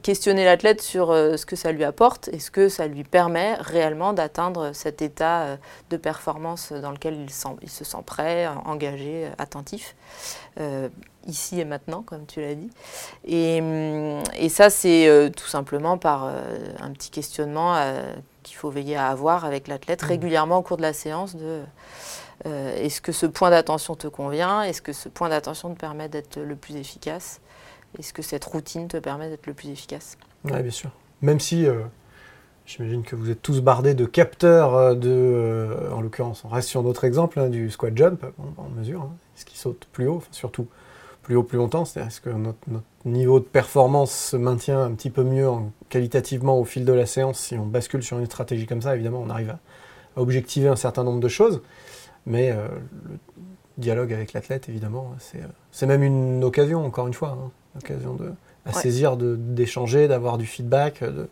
questionner 0.03 0.45
l'athlète 0.45 0.81
sur 0.81 1.07
ce 1.07 1.43
que 1.43 1.55
ça 1.55 1.71
lui 1.71 1.83
apporte 1.83 2.27
et 2.27 2.37
ce 2.37 2.51
que 2.51 2.69
ça 2.69 2.85
lui 2.85 3.03
permet 3.03 3.55
réellement 3.55 4.13
d'atteindre 4.13 4.73
cet 4.73 5.01
état 5.01 5.57
de 5.89 5.97
performance 5.97 6.71
dans 6.71 6.91
lequel 6.91 7.15
il, 7.15 7.31
se 7.31 7.83
sent 7.83 7.97
prêt, 8.05 8.47
engagé, 8.65 9.27
attentif, 9.39 9.95
ici 11.25 11.59
et 11.59 11.65
maintenant, 11.65 12.03
comme 12.03 12.27
tu 12.27 12.41
l'as 12.41 12.53
dit. 12.53 12.69
Et, 13.25 13.59
hum, 13.59 14.49
ça, 14.49 14.69
c'est 14.69 15.31
tout 15.35 15.47
simplement 15.47 15.97
par 15.97 16.25
un 16.79 16.91
petit 16.91 17.09
questionnement 17.09 17.73
qu'il 18.51 18.59
faut 18.59 18.69
veiller 18.69 18.97
à 18.97 19.07
avoir 19.07 19.45
avec 19.45 19.69
l'athlète 19.69 20.01
régulièrement 20.01 20.57
au 20.57 20.61
cours 20.61 20.75
de 20.75 20.81
la 20.81 20.91
séance 20.91 21.37
de 21.37 21.61
euh, 22.45 22.75
est-ce 22.75 22.99
que 22.99 23.13
ce 23.13 23.25
point 23.25 23.49
d'attention 23.49 23.95
te 23.95 24.07
convient? 24.07 24.61
Est-ce 24.63 24.81
que 24.81 24.91
ce 24.91 25.07
point 25.07 25.29
d'attention 25.29 25.73
te 25.73 25.79
permet 25.79 26.09
d'être 26.09 26.37
le 26.37 26.57
plus 26.57 26.75
efficace? 26.75 27.39
Est-ce 27.97 28.11
que 28.11 28.21
cette 28.21 28.43
routine 28.43 28.89
te 28.89 28.97
permet 28.97 29.29
d'être 29.29 29.47
le 29.47 29.53
plus 29.53 29.69
efficace? 29.69 30.17
Ouais, 30.43 30.61
bien 30.61 30.71
sûr. 30.71 30.89
Même 31.21 31.39
si, 31.39 31.65
euh, 31.65 31.79
j'imagine 32.65 33.03
que 33.03 33.15
vous 33.15 33.29
êtes 33.29 33.41
tous 33.41 33.61
bardés 33.61 33.93
de 33.93 34.05
capteurs 34.05 34.75
euh, 34.75 34.95
de, 34.95 35.09
euh, 35.09 35.91
en 35.93 36.01
l'occurrence, 36.01 36.43
on 36.43 36.49
reste 36.49 36.67
sur 36.67 36.83
notre 36.83 37.05
exemple 37.05 37.39
hein, 37.39 37.47
du 37.47 37.69
squat 37.69 37.95
jump, 37.95 38.25
on, 38.37 38.61
on 38.61 38.69
mesure, 38.69 39.03
hein, 39.03 39.15
ce 39.35 39.45
qui 39.45 39.57
saute 39.57 39.87
plus 39.93 40.09
haut, 40.09 40.21
surtout 40.31 40.67
plus 41.31 41.37
haut 41.37 41.43
plus 41.43 41.57
longtemps 41.57 41.85
C'est 41.85 42.01
est-ce 42.01 42.19
que 42.19 42.29
notre, 42.29 42.57
notre, 42.67 42.85
niveau 43.05 43.39
de 43.39 43.45
performance 43.45 44.11
se 44.11 44.35
maintient 44.37 44.83
un 44.83 44.91
petit 44.91 45.09
peu 45.09 45.23
mieux 45.23 45.49
en, 45.49 45.71
qualitativement 45.87 46.59
au 46.59 46.65
fil 46.65 46.83
de 46.83 46.91
la 46.91 47.05
séance 47.05 47.39
si 47.39 47.55
on 47.55 47.65
bascule 47.65 48.03
sur 48.03 48.19
une 48.19 48.25
stratégie 48.25 48.65
comme 48.65 48.81
ça 48.81 48.93
Évidemment, 48.95 49.21
on 49.25 49.29
arrive 49.29 49.51
à, 49.51 49.59
à 50.17 50.21
objectiver 50.21 50.67
un 50.67 50.75
certain 50.75 51.05
nombre 51.05 51.21
de 51.21 51.27
choses, 51.29 51.61
mais 52.25 52.51
euh, 52.51 52.67
le 53.09 53.17
dialogue 53.77 54.11
avec 54.11 54.33
l'athlète, 54.33 54.67
évidemment, 54.67 55.13
c'est, 55.19 55.39
c'est 55.71 55.85
même 55.85 56.03
une 56.03 56.43
occasion, 56.43 56.85
encore 56.85 57.07
une 57.07 57.13
fois, 57.13 57.29
hein, 57.29 57.49
occasion 57.77 58.13
de, 58.13 58.33
à 58.65 58.69
Ouais. 58.75 58.81
saisir, 58.81 59.15
de, 59.15 59.37
d'échanger, 59.37 60.09
d'avoir 60.09 60.37
du 60.37 60.45
feedback, 60.45 61.01
de 61.01 61.29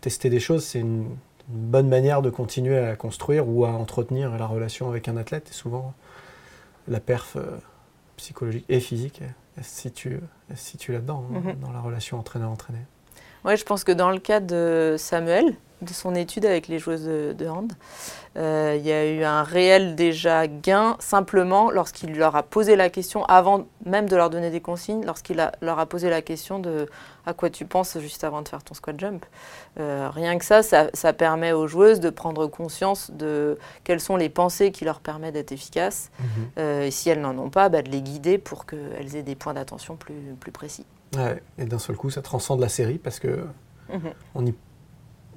tester 0.00 0.30
des 0.30 0.40
choses. 0.40 0.64
C'est 0.64 0.80
une, 0.80 1.06
une 1.48 1.70
bonne 1.70 1.88
manière 1.88 2.22
de 2.22 2.30
continuer 2.30 2.76
à 2.76 2.96
construire 2.96 3.48
ou 3.48 3.64
à 3.64 3.70
entretenir 3.70 4.36
la 4.36 4.46
relation 4.46 4.88
avec 4.88 5.06
un 5.08 5.16
athlète. 5.16 5.48
Et 5.50 5.54
souvent, 5.54 5.94
la 6.88 7.00
perf 7.00 7.36
euh, 7.36 7.56
psychologique 8.18 8.64
et 8.68 8.80
physique, 8.80 9.22
elle, 9.56 9.64
se 9.64 9.80
situe, 9.80 10.20
situe 10.54 10.92
là-dedans, 10.92 11.24
hein, 11.34 11.40
Mhm. 11.40 11.54
dans 11.60 11.72
la 11.72 11.80
relation 11.80 12.18
entraîneur-entraîné. 12.18 12.80
Ouais, 13.44 13.56
je 13.56 13.64
pense 13.64 13.82
que 13.84 13.92
dans 13.92 14.10
le 14.10 14.18
cas 14.18 14.40
de 14.40 14.96
Samuel, 14.98 15.54
de 15.82 15.92
son 15.92 16.14
étude 16.14 16.44
avec 16.44 16.68
les 16.68 16.78
joueuses 16.78 17.04
de, 17.04 17.32
de 17.36 17.46
hand, 17.48 17.72
euh, 18.36 18.76
il 18.78 18.86
y 18.86 18.92
a 18.92 19.06
eu 19.10 19.22
un 19.24 19.42
réel 19.42 19.94
déjà 19.96 20.46
gain 20.46 20.96
simplement 20.98 21.70
lorsqu'il 21.70 22.16
leur 22.16 22.36
a 22.36 22.42
posé 22.42 22.76
la 22.76 22.88
question, 22.90 23.24
avant 23.24 23.66
même 23.84 24.08
de 24.08 24.16
leur 24.16 24.30
donner 24.30 24.50
des 24.50 24.60
consignes, 24.60 25.04
lorsqu'il 25.04 25.42
leur 25.60 25.78
a 25.78 25.86
posé 25.86 26.10
la 26.10 26.22
question 26.22 26.58
de 26.58 26.86
à 27.26 27.32
quoi 27.34 27.50
tu 27.50 27.64
penses 27.66 27.98
juste 27.98 28.24
avant 28.24 28.42
de 28.42 28.48
faire 28.48 28.62
ton 28.62 28.74
squat 28.74 28.98
jump? 28.98 29.24
Euh, 29.78 30.08
rien 30.12 30.38
que 30.38 30.44
ça, 30.44 30.62
ça, 30.62 30.88
ça 30.94 31.12
permet 31.12 31.52
aux 31.52 31.66
joueuses 31.66 32.00
de 32.00 32.10
prendre 32.10 32.46
conscience 32.46 33.10
de 33.10 33.58
quelles 33.84 34.00
sont 34.00 34.16
les 34.16 34.28
pensées 34.28 34.72
qui 34.72 34.84
leur 34.84 35.00
permettent 35.00 35.34
d'être 35.34 35.52
efficaces. 35.52 36.10
Euh, 36.58 36.84
et 36.86 36.90
si 36.90 37.10
elles 37.10 37.20
n'en 37.20 37.36
ont 37.38 37.50
pas, 37.50 37.68
bah, 37.68 37.82
de 37.82 37.90
les 37.90 38.02
guider 38.02 38.38
pour 38.38 38.66
qu'elles 38.66 39.14
aient 39.16 39.22
des 39.22 39.34
points 39.34 39.54
d'attention 39.54 39.96
plus, 39.96 40.34
plus 40.40 40.52
précis. 40.52 40.86
Ouais, 41.16 41.42
et 41.58 41.64
d'un 41.64 41.78
seul 41.78 41.96
coup, 41.96 42.10
ça 42.10 42.22
transcende 42.22 42.60
la 42.60 42.68
série 42.68 42.98
parce 42.98 43.18
que 43.20 43.40
Mhm. 43.90 44.12
on, 44.34 44.44
y, 44.44 44.54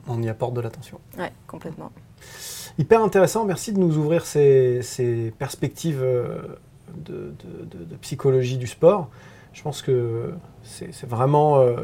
on 0.07 0.21
y 0.21 0.29
apporte 0.29 0.53
de 0.53 0.61
l'attention. 0.61 0.99
Ouais, 1.17 1.31
complètement. 1.47 1.91
Hyper 2.77 3.01
intéressant, 3.03 3.45
merci 3.45 3.73
de 3.73 3.79
nous 3.79 3.97
ouvrir 3.97 4.25
ces, 4.25 4.81
ces 4.81 5.33
perspectives 5.37 6.01
euh, 6.01 6.39
de, 6.95 7.33
de- 7.43 7.65
de- 7.79 7.83
de 7.85 7.95
psychologie 7.97 8.57
du 8.57 8.67
sport. 8.67 9.09
Je 9.53 9.61
pense 9.63 9.81
que 9.81 10.33
c'est 10.63 11.05
vraiment 11.05 11.59
euh, 11.59 11.75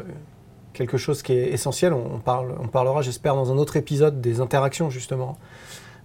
quelque 0.72 0.96
chose 0.96 1.22
qui 1.22 1.32
est 1.34 1.50
essentiel. 1.52 1.92
On, 1.92 2.18
parle, 2.18 2.54
on 2.60 2.68
parlera, 2.68 3.02
j'espère, 3.02 3.34
dans 3.34 3.52
un 3.52 3.58
autre 3.58 3.76
épisode 3.76 4.20
des 4.20 4.40
interactions 4.40 4.88
justement 4.90 5.36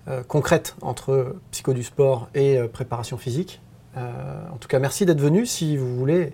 euh, 0.10 0.24
concrètes 0.28 0.76
entre 0.82 1.38
psycho 1.52 1.74
du 1.74 1.84
sport 1.84 2.28
et 2.36 2.58
euh, 2.58 2.68
préparation 2.68 3.18
physique. 3.18 3.62
Euh, 3.96 4.12
en 4.52 4.58
tout 4.58 4.68
cas, 4.68 4.80
merci 4.80 5.06
d'être 5.06 5.22
venu. 5.22 5.46
Si 5.46 5.78
vous 5.78 5.96
voulez 5.96 6.34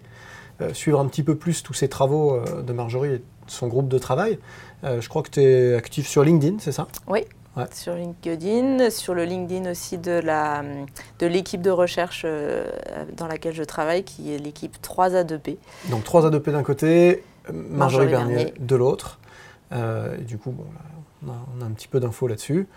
suivre 0.73 0.99
un 0.99 1.05
petit 1.07 1.23
peu 1.23 1.35
plus 1.35 1.63
tous 1.63 1.73
ces 1.73 1.87
travaux 1.87 2.37
de 2.61 2.73
Marjorie 2.73 3.13
et 3.13 3.21
son 3.51 3.67
groupe 3.67 3.87
de 3.87 3.97
travail, 3.97 4.39
euh, 4.83 5.01
je 5.01 5.09
crois 5.09 5.21
que 5.23 5.29
tu 5.29 5.41
es 5.41 5.75
actif 5.75 6.07
sur 6.07 6.23
LinkedIn, 6.23 6.57
c'est 6.59 6.71
ça? 6.71 6.87
Oui, 7.07 7.21
Ouais. 7.57 7.65
sur 7.73 7.95
LinkedIn, 7.95 8.89
sur 8.89 9.13
le 9.13 9.25
LinkedIn 9.25 9.69
aussi 9.71 9.97
de 9.97 10.11
la 10.11 10.63
de 11.19 11.27
l'équipe 11.27 11.61
de 11.61 11.71
recherche 11.71 12.21
euh, 12.25 12.69
dans 13.17 13.27
laquelle 13.27 13.53
je 13.55 13.63
travaille, 13.63 14.03
qui 14.03 14.33
est 14.33 14.37
l'équipe 14.37 14.77
3A2P. 14.81 15.57
Donc 15.89 16.03
3 16.03 16.29
A2P 16.29 16.51
d'un 16.51 16.63
côté, 16.63 17.23
Marjorie, 17.51 17.67
Marjorie 17.71 18.07
Bernier, 18.07 18.35
Bernier. 18.35 18.53
de 18.59 18.75
l'autre. 18.75 19.19
Euh, 19.71 20.15
et 20.17 20.21
du 20.23 20.37
coup, 20.37 20.51
bon, 20.51 20.63
là, 20.63 20.79
on, 21.27 21.31
a, 21.31 21.35
on 21.57 21.61
a 21.63 21.65
un 21.67 21.71
petit 21.71 21.87
peu 21.87 21.99
d'infos 21.99 22.27
là-dessus. 22.27 22.67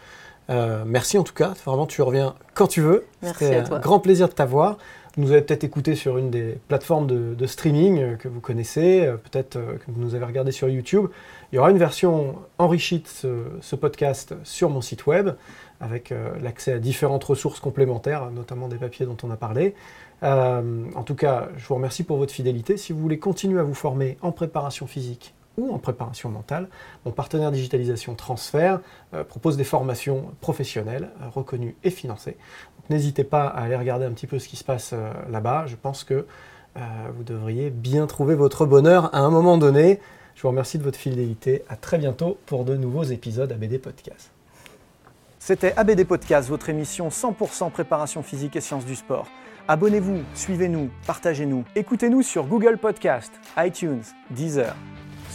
Euh, 0.50 0.82
merci 0.84 1.16
en 1.18 1.22
tout 1.22 1.34
cas, 1.34 1.54
vraiment 1.64 1.86
tu 1.86 2.02
reviens 2.02 2.34
quand 2.54 2.66
tu 2.66 2.80
veux. 2.80 3.06
Merci 3.22 3.44
C'était 3.44 3.56
à 3.56 3.60
un 3.60 3.64
toi. 3.64 3.78
grand 3.78 4.00
plaisir 4.00 4.28
de 4.28 4.32
t'avoir. 4.32 4.76
Vous 5.16 5.24
nous 5.24 5.32
avez 5.32 5.42
peut-être 5.42 5.64
écouté 5.64 5.94
sur 5.94 6.16
une 6.16 6.30
des 6.30 6.56
plateformes 6.68 7.06
de, 7.06 7.46
streaming 7.46 8.00
euh, 8.00 8.16
que 8.16 8.28
vous 8.28 8.40
connaissez, 8.40 9.04
euh, 9.04 9.18
peut-être 9.18 9.56
euh, 9.56 9.76
que 9.76 9.90
vous 9.90 10.00
nous 10.00 10.14
avez 10.14 10.24
regardé 10.24 10.52
sur 10.52 10.70
YouTube. 10.70 11.08
Il 11.52 11.56
y 11.56 11.58
aura 11.58 11.70
une 11.70 11.76
version 11.76 12.36
enrichie 12.56 13.00
de 13.00 13.52
ce, 13.60 13.76
podcast 13.76 14.34
sur 14.42 14.70
mon 14.70 14.80
site 14.80 15.06
web, 15.06 15.30
avec 15.80 16.14
l'accès 16.40 16.72
à 16.72 16.78
différentes 16.78 17.24
ressources 17.24 17.60
complémentaires, 17.60 18.30
notamment 18.30 18.68
des 18.68 18.76
papiers 18.76 19.04
dont 19.04 19.16
on 19.22 19.30
a 19.30 19.36
parlé. 19.36 19.74
En 20.22 21.02
tout 21.04 21.16
cas, 21.16 21.48
je 21.56 21.66
vous 21.66 21.74
remercie 21.74 22.04
pour 22.04 22.16
votre 22.16 22.32
fidélité. 22.32 22.76
Si 22.76 22.92
vous 22.92 23.00
voulez 23.00 23.18
continuer 23.18 23.58
à 23.58 23.64
vous 23.64 23.74
former 23.74 24.16
en 24.22 24.30
préparation 24.30 24.86
physique 24.86 25.34
ou 25.56 25.72
en 25.72 25.78
préparation 25.78 26.28
mentale, 26.30 26.68
mon 27.04 27.12
partenaire 27.12 27.52
digitalisation 27.52 28.14
Transfert 28.14 28.80
euh, 29.14 29.24
propose 29.24 29.56
des 29.56 29.64
formations 29.64 30.32
professionnelles 30.40 31.10
euh, 31.20 31.28
reconnues 31.28 31.76
et 31.84 31.90
financées. 31.90 32.36
N'hésitez 32.90 33.24
pas 33.24 33.46
à 33.46 33.62
aller 33.62 33.76
regarder 33.76 34.04
un 34.04 34.10
petit 34.12 34.26
peu 34.26 34.38
ce 34.38 34.48
qui 34.48 34.56
se 34.56 34.64
passe 34.64 34.92
euh, 34.92 35.12
là-bas. 35.30 35.66
Je 35.66 35.76
pense 35.76 36.04
que 36.04 36.26
vous 37.14 37.22
devriez 37.22 37.68
bien 37.68 38.06
trouver 38.06 38.34
votre 38.34 38.64
bonheur 38.64 39.14
à 39.14 39.18
un 39.18 39.28
moment 39.28 39.58
donné. 39.58 40.00
Je 40.34 40.40
vous 40.40 40.48
remercie 40.48 40.78
de 40.78 40.82
votre 40.82 40.98
fidélité. 40.98 41.64
À 41.68 41.76
très 41.76 41.98
bientôt 41.98 42.38
pour 42.46 42.64
de 42.64 42.78
nouveaux 42.78 43.02
épisodes 43.02 43.52
ABD 43.52 43.78
Podcast. 43.78 44.30
C'était 45.38 45.74
ABD 45.76 46.06
Podcast, 46.06 46.48
votre 46.48 46.70
émission 46.70 47.10
100% 47.10 47.70
préparation 47.72 48.22
physique 48.22 48.56
et 48.56 48.62
sciences 48.62 48.86
du 48.86 48.96
sport. 48.96 49.26
Abonnez-vous, 49.68 50.22
suivez-nous, 50.34 50.88
partagez-nous. 51.06 51.64
Écoutez-nous 51.74 52.22
sur 52.22 52.46
Google 52.46 52.78
Podcast, 52.78 53.32
iTunes, 53.58 54.02
Deezer, 54.30 54.74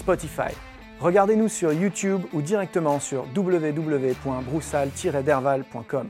Spotify. 0.07 0.55
Regardez-nous 1.01 1.49
sur 1.49 1.73
YouTube 1.73 2.21
ou 2.31 2.41
directement 2.41 3.01
sur 3.01 3.25
www.broussal-derval.com. 3.35 6.09